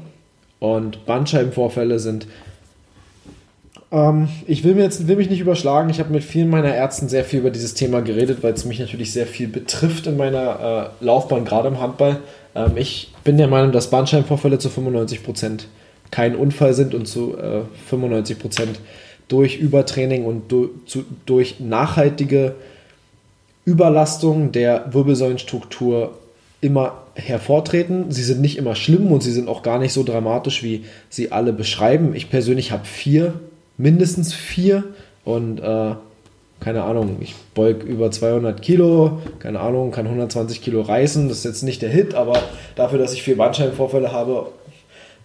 Und 0.60 1.06
Bandscheibenvorfälle 1.06 1.98
sind 1.98 2.26
ähm, 3.90 4.28
ich 4.46 4.64
will, 4.64 4.74
mir 4.74 4.82
jetzt, 4.82 5.08
will 5.08 5.16
mich 5.16 5.30
nicht 5.30 5.40
überschlagen. 5.40 5.90
Ich 5.90 5.98
habe 5.98 6.12
mit 6.12 6.24
vielen 6.24 6.50
meiner 6.50 6.74
Ärzten 6.74 7.08
sehr 7.08 7.24
viel 7.24 7.40
über 7.40 7.50
dieses 7.50 7.74
Thema 7.74 8.00
geredet, 8.00 8.42
weil 8.42 8.52
es 8.52 8.64
mich 8.64 8.80
natürlich 8.80 9.12
sehr 9.12 9.26
viel 9.26 9.48
betrifft 9.48 10.06
in 10.06 10.16
meiner 10.16 10.92
äh, 11.00 11.04
Laufbahn, 11.04 11.44
gerade 11.44 11.68
im 11.68 11.80
Handball. 11.80 12.18
Ähm, 12.54 12.72
ich 12.76 13.12
bin 13.24 13.38
der 13.38 13.48
Meinung, 13.48 13.72
dass 13.72 13.90
Bandscheibenvorfälle 13.90 14.58
zu 14.58 14.68
95 14.68 15.22
Prozent 15.22 15.68
kein 16.10 16.36
Unfall 16.36 16.74
sind 16.74 16.94
und 16.94 17.06
zu 17.06 17.36
äh, 17.36 17.62
95 17.88 18.38
Prozent 18.38 18.80
durch 19.28 19.58
Übertraining 19.58 20.24
und 20.24 20.50
du, 20.50 20.70
zu, 20.86 21.04
durch 21.26 21.60
nachhaltige 21.60 22.54
Überlastung 23.64 24.52
der 24.52 24.92
Wirbelsäulenstruktur 24.92 26.18
immer 26.60 27.02
hervortreten. 27.14 28.10
Sie 28.10 28.22
sind 28.22 28.40
nicht 28.40 28.56
immer 28.56 28.74
schlimm 28.74 29.12
und 29.12 29.22
sie 29.22 29.32
sind 29.32 29.48
auch 29.48 29.62
gar 29.62 29.78
nicht 29.78 29.92
so 29.92 30.02
dramatisch, 30.02 30.62
wie 30.62 30.84
sie 31.10 31.30
alle 31.30 31.52
beschreiben. 31.52 32.14
Ich 32.14 32.30
persönlich 32.30 32.72
habe 32.72 32.86
vier 32.86 33.34
mindestens 33.76 34.34
vier 34.34 34.84
und 35.24 35.60
äh, 35.60 35.94
keine 36.60 36.82
Ahnung, 36.82 37.18
ich 37.20 37.34
beug 37.54 37.84
über 37.84 38.10
200 38.10 38.60
Kilo, 38.60 39.20
keine 39.38 39.60
Ahnung, 39.60 39.92
kann 39.92 40.06
120 40.06 40.60
Kilo 40.60 40.80
reißen, 40.80 41.28
das 41.28 41.38
ist 41.38 41.44
jetzt 41.44 41.62
nicht 41.62 41.82
der 41.82 41.90
Hit, 41.90 42.14
aber 42.14 42.42
dafür, 42.74 42.98
dass 42.98 43.12
ich 43.12 43.22
vier 43.22 43.36
Bandscheibenvorfälle 43.36 44.10
habe, 44.10 44.48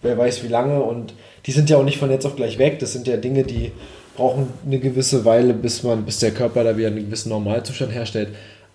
wer 0.04 0.16
weiß 0.16 0.44
wie 0.44 0.48
lange 0.48 0.80
und 0.80 1.14
die 1.46 1.52
sind 1.52 1.68
ja 1.68 1.76
auch 1.76 1.84
nicht 1.84 1.98
von 1.98 2.10
jetzt 2.10 2.24
auf 2.24 2.36
gleich 2.36 2.58
weg, 2.58 2.78
das 2.78 2.92
sind 2.92 3.08
ja 3.08 3.16
Dinge, 3.16 3.42
die 3.42 3.72
brauchen 4.16 4.48
eine 4.64 4.78
gewisse 4.78 5.24
Weile, 5.24 5.52
bis 5.52 5.82
man, 5.82 6.04
bis 6.04 6.20
der 6.20 6.30
Körper 6.30 6.62
da 6.62 6.76
wieder 6.76 6.88
einen 6.88 7.06
gewissen 7.06 7.30
Normalzustand 7.30 7.92
herstellt. 7.92 8.28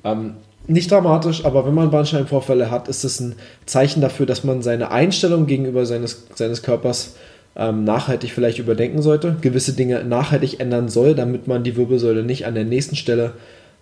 Ähm, 0.03 0.35
nicht 0.67 0.91
dramatisch, 0.91 1.45
aber 1.45 1.65
wenn 1.65 1.73
man 1.73 1.89
Bandscheibenvorfälle 1.89 2.69
hat, 2.69 2.89
ist 2.89 3.03
es 3.03 3.19
ein 3.19 3.35
Zeichen 3.65 4.01
dafür, 4.01 4.25
dass 4.25 4.43
man 4.43 4.61
seine 4.61 4.91
Einstellung 4.91 5.45
gegenüber 5.47 5.85
seines, 5.85 6.27
seines 6.35 6.61
Körpers 6.61 7.15
ähm, 7.55 7.83
nachhaltig 7.85 8.31
vielleicht 8.31 8.59
überdenken 8.59 9.01
sollte, 9.01 9.37
gewisse 9.41 9.73
Dinge 9.73 10.03
nachhaltig 10.03 10.59
ändern 10.59 10.89
soll, 10.89 11.15
damit 11.15 11.47
man 11.47 11.63
die 11.63 11.75
Wirbelsäule 11.75 12.23
nicht 12.23 12.45
an 12.45 12.55
der 12.55 12.65
nächsten 12.65 12.95
Stelle 12.95 13.33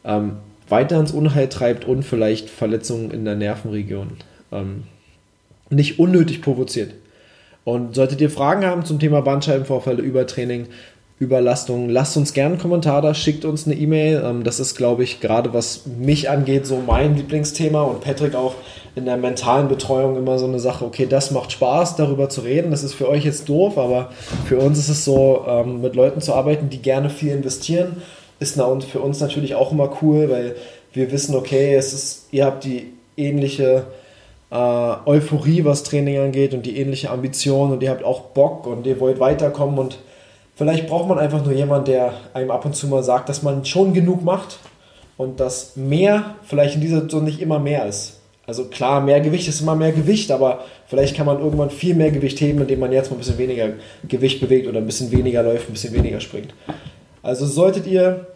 ähm, 0.06 0.34
weiter 0.70 1.00
ins 1.00 1.12
Unheil 1.12 1.50
treibt 1.50 1.86
und 1.86 2.04
vielleicht 2.04 2.50
Verletzungen 2.50 3.12
in 3.12 3.26
der 3.26 3.36
Nervenregion 3.36 4.12
ähm, 4.52 4.84
nicht 5.70 6.00
unnötig 6.00 6.42
provoziert. 6.42 6.94
Und 7.68 7.96
solltet 7.96 8.22
ihr 8.22 8.30
Fragen 8.30 8.66
haben 8.66 8.86
zum 8.86 8.98
Thema 8.98 9.22
Bandscheibenvorfälle, 9.22 10.02
Übertraining, 10.02 10.68
Überlastung, 11.20 11.90
lasst 11.90 12.16
uns 12.16 12.32
gerne 12.32 12.54
einen 12.54 12.62
Kommentar 12.62 13.02
da, 13.02 13.14
schickt 13.14 13.44
uns 13.44 13.66
eine 13.66 13.76
E-Mail. 13.76 14.24
Ähm, 14.26 14.46
das 14.46 14.62
ist, 14.62 14.78
glaube 14.78 15.04
ich, 15.04 15.20
gerade 15.20 15.54
was 15.54 15.86
mich 15.86 16.30
angeht, 16.30 16.66
so 16.66 16.82
mein 16.88 17.18
Lieblingsthema 17.18 17.82
und 17.82 18.00
Patrick 18.00 18.36
auch 18.36 18.56
in 18.96 19.04
der 19.04 19.18
mentalen 19.18 19.68
Betreuung 19.68 20.16
immer 20.16 20.40
so 20.40 20.46
eine 20.46 20.60
Sache, 20.60 20.86
okay, 20.86 21.08
das 21.08 21.32
macht 21.32 21.52
Spaß, 21.52 21.98
darüber 21.98 22.30
zu 22.30 22.40
reden. 22.40 22.72
Das 22.72 22.84
ist 22.84 22.94
für 22.94 23.10
euch 23.10 23.26
jetzt 23.26 23.50
doof, 23.50 23.78
aber 23.78 24.12
für 24.46 24.60
uns 24.60 24.80
ist 24.80 24.88
es 24.88 25.04
so, 25.04 25.44
ähm, 25.46 25.82
mit 25.82 25.94
Leuten 25.94 26.22
zu 26.22 26.34
arbeiten, 26.36 26.70
die 26.70 26.82
gerne 26.82 27.10
viel 27.10 27.34
investieren, 27.34 27.98
ist 28.40 28.56
für 28.56 29.02
uns 29.02 29.20
natürlich 29.20 29.56
auch 29.56 29.74
immer 29.74 29.92
cool, 30.02 30.30
weil 30.30 30.56
wir 30.94 31.12
wissen, 31.12 31.36
okay, 31.36 31.76
es 31.76 31.92
ist, 31.92 32.28
ihr 32.32 32.46
habt 32.46 32.64
die 32.64 32.94
ähnliche 33.18 33.88
äh, 34.52 34.56
Euphorie, 34.56 35.66
was 35.66 35.84
Training 35.84 36.20
angeht 36.20 36.54
und 36.54 36.66
die 36.66 36.78
ähnliche 36.78 37.10
Ambition 37.10 37.72
und 37.72 37.84
ihr 37.84 37.90
habt 37.90 38.04
auch 38.04 38.22
Bock 38.22 38.66
und 38.68 38.86
ihr 38.86 39.00
wollt 39.00 39.20
weiterkommen 39.20 39.78
und 39.78 39.98
vielleicht 40.56 40.88
braucht 40.88 41.08
man 41.08 41.20
einfach 41.20 41.44
nur 41.44 41.54
jemanden, 41.54 41.86
der 41.86 42.14
einem 42.34 42.52
ab 42.52 42.66
und 42.66 42.76
zu 42.76 42.88
mal 42.88 43.04
sagt, 43.04 43.30
dass 43.30 43.44
man 43.44 43.66
schon 43.66 43.94
genug 43.94 44.24
macht 44.24 44.60
und 45.18 45.40
dass 45.40 45.76
mehr 45.76 46.36
vielleicht 46.44 46.76
in 46.76 46.82
dieser 46.82 46.98
Situation 46.98 47.26
nicht 47.26 47.42
immer 47.42 47.60
mehr 47.60 47.86
ist. 47.86 48.20
Also 48.46 48.66
klar, 48.66 49.02
mehr 49.02 49.20
Gewicht 49.20 49.50
ist 49.50 49.60
immer 49.60 49.76
mehr 49.76 49.92
Gewicht, 49.92 50.32
aber 50.32 50.64
vielleicht 50.88 51.18
kann 51.18 51.26
man 51.26 51.40
irgendwann 51.40 51.70
viel 51.70 51.96
mehr 51.96 52.12
Gewicht 52.12 52.40
heben, 52.40 52.62
indem 52.62 52.80
man 52.80 52.94
jetzt 52.94 53.12
mal 53.12 53.18
ein 53.18 53.20
bisschen 53.20 53.38
weniger 53.38 53.72
Gewicht 54.08 54.40
bewegt 54.40 54.68
oder 54.68 54.78
ein 54.78 54.86
bisschen 54.86 55.12
weniger 55.12 55.44
läuft, 55.44 55.68
ein 55.70 55.74
bisschen 55.74 55.94
weniger 55.94 56.22
springt. 56.22 56.54
Also 57.22 57.46
solltet 57.46 57.88
ihr 57.88 58.28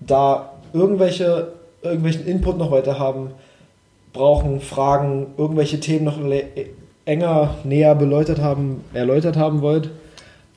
da 0.00 0.54
irgendwelche, 0.72 1.52
irgendwelchen 1.82 2.26
Input 2.26 2.56
noch 2.56 2.70
weiter 2.70 2.98
haben, 2.98 3.32
brauchen, 4.18 4.60
Fragen, 4.60 5.28
irgendwelche 5.36 5.78
Themen 5.78 6.04
noch 6.04 6.18
enger, 7.04 7.54
näher 7.62 7.94
beleuchtet 7.94 8.40
haben, 8.40 8.82
erläutert 8.92 9.36
haben 9.36 9.62
wollt, 9.62 9.90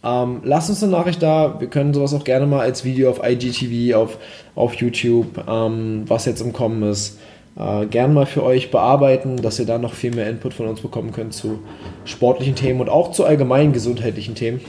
ähm, 0.03 0.41
lasst 0.43 0.71
uns 0.71 0.81
eine 0.81 0.91
Nachricht 0.91 1.21
da. 1.21 1.59
Wir 1.59 1.67
können 1.67 1.93
sowas 1.93 2.13
auch 2.15 2.23
gerne 2.23 2.47
mal 2.47 2.61
als 2.61 2.83
Video 2.83 3.11
auf 3.11 3.21
IGTV, 3.23 3.95
auf, 3.95 4.17
auf 4.55 4.73
YouTube, 4.73 5.43
ähm, 5.47 6.05
was 6.07 6.25
jetzt 6.25 6.41
im 6.41 6.53
Kommen 6.53 6.81
ist 6.81 7.19
äh, 7.55 7.85
gern 7.85 8.13
mal 8.13 8.25
für 8.25 8.43
euch 8.43 8.71
bearbeiten, 8.71 9.37
dass 9.37 9.59
ihr 9.59 9.65
da 9.65 9.77
noch 9.77 9.93
viel 9.93 10.15
mehr 10.15 10.29
Input 10.29 10.53
von 10.53 10.67
uns 10.67 10.81
bekommen 10.81 11.11
könnt 11.11 11.33
zu 11.33 11.59
sportlichen 12.05 12.55
Themen 12.55 12.79
und 12.79 12.89
auch 12.89 13.11
zu 13.11 13.25
allgemeinen 13.25 13.73
gesundheitlichen 13.73 14.35
Themen. 14.35 14.61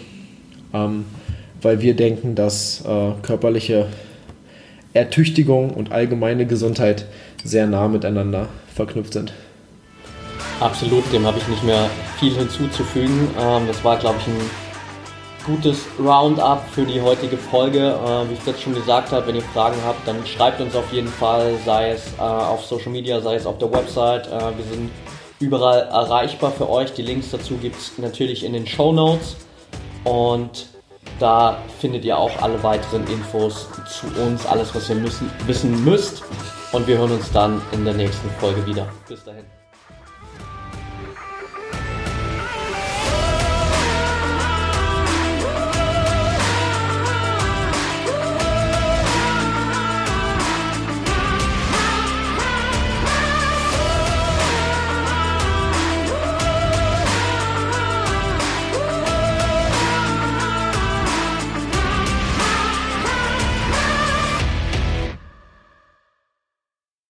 Ähm, 0.74 1.05
weil 1.61 1.81
wir 1.81 1.94
denken, 1.94 2.35
dass 2.35 2.85
äh, 2.85 3.12
körperliche 3.22 3.87
Ertüchtigung 4.94 5.70
und 5.70 5.92
allgemeine 5.92 6.44
Gesundheit 6.44 7.07
sehr 7.44 7.66
nah 7.66 7.88
miteinander 7.88 8.48
verknüpft 8.75 9.13
sind. 9.13 9.33
Absolut, 10.61 11.11
dem 11.13 11.27
habe 11.27 11.39
ich 11.39 11.49
nicht 11.49 11.65
mehr 11.65 11.91
viel 12.19 12.35
hinzuzufügen. 12.35 13.29
Ähm, 13.39 13.67
das 13.67 13.83
war, 13.83 13.97
glaube 13.97 14.19
ich, 14.21 14.27
ein 14.29 14.51
gutes 15.45 15.87
Roundup 15.99 16.63
für 16.71 16.85
die 16.85 17.01
heutige 17.01 17.37
Folge. 17.37 17.79
Äh, 17.79 18.29
wie 18.29 18.35
ich 18.35 18.45
das 18.45 18.61
schon 18.61 18.75
gesagt 18.75 19.13
habe, 19.13 19.27
wenn 19.27 19.37
ihr 19.37 19.43
Fragen 19.43 19.77
habt, 19.85 20.07
dann 20.07 20.25
schreibt 20.27 20.61
uns 20.61 20.75
auf 20.77 20.93
jeden 20.93 21.09
Fall, 21.09 21.55
sei 21.65 21.91
es 21.91 22.13
äh, 22.19 22.23
auf 22.23 22.65
Social 22.65 22.93
Media, 22.93 23.21
sei 23.21 23.35
es 23.35 23.47
auf 23.47 23.59
der 23.59 23.73
Website. 23.73 24.29
Äh, 24.29 24.57
wir 24.57 24.65
sind 24.71 24.91
überall 25.41 25.81
erreichbar 25.81 26.53
für 26.53 26.69
euch. 26.69 26.93
Die 26.95 27.03
Links 27.03 27.31
dazu 27.31 27.57
gibt 27.57 27.77
es 27.77 27.99
natürlich 27.99 28.45
in 28.45 28.53
den 28.53 28.67
Show 28.67 28.93
Notes. 28.93 29.37
Und 30.05 30.67
da 31.19 31.59
findet 31.81 32.05
ihr 32.05 32.17
auch 32.17 32.41
alle 32.41 32.63
weiteren 32.63 33.07
Infos 33.07 33.69
zu 33.89 34.07
uns, 34.21 34.47
alles 34.47 34.75
was 34.75 34.89
ihr 34.89 34.97
müssen, 34.97 35.31
wissen 35.47 35.85
müsst. 35.85 36.23
Und 36.73 36.87
wir 36.87 36.99
hören 36.99 37.13
uns 37.13 37.31
dann 37.31 37.61
in 37.73 37.85
der 37.85 37.95
nächsten 37.95 38.31
Folge 38.41 38.65
wieder. 38.67 38.89
Bis 39.07 39.23
dahin. 39.25 39.45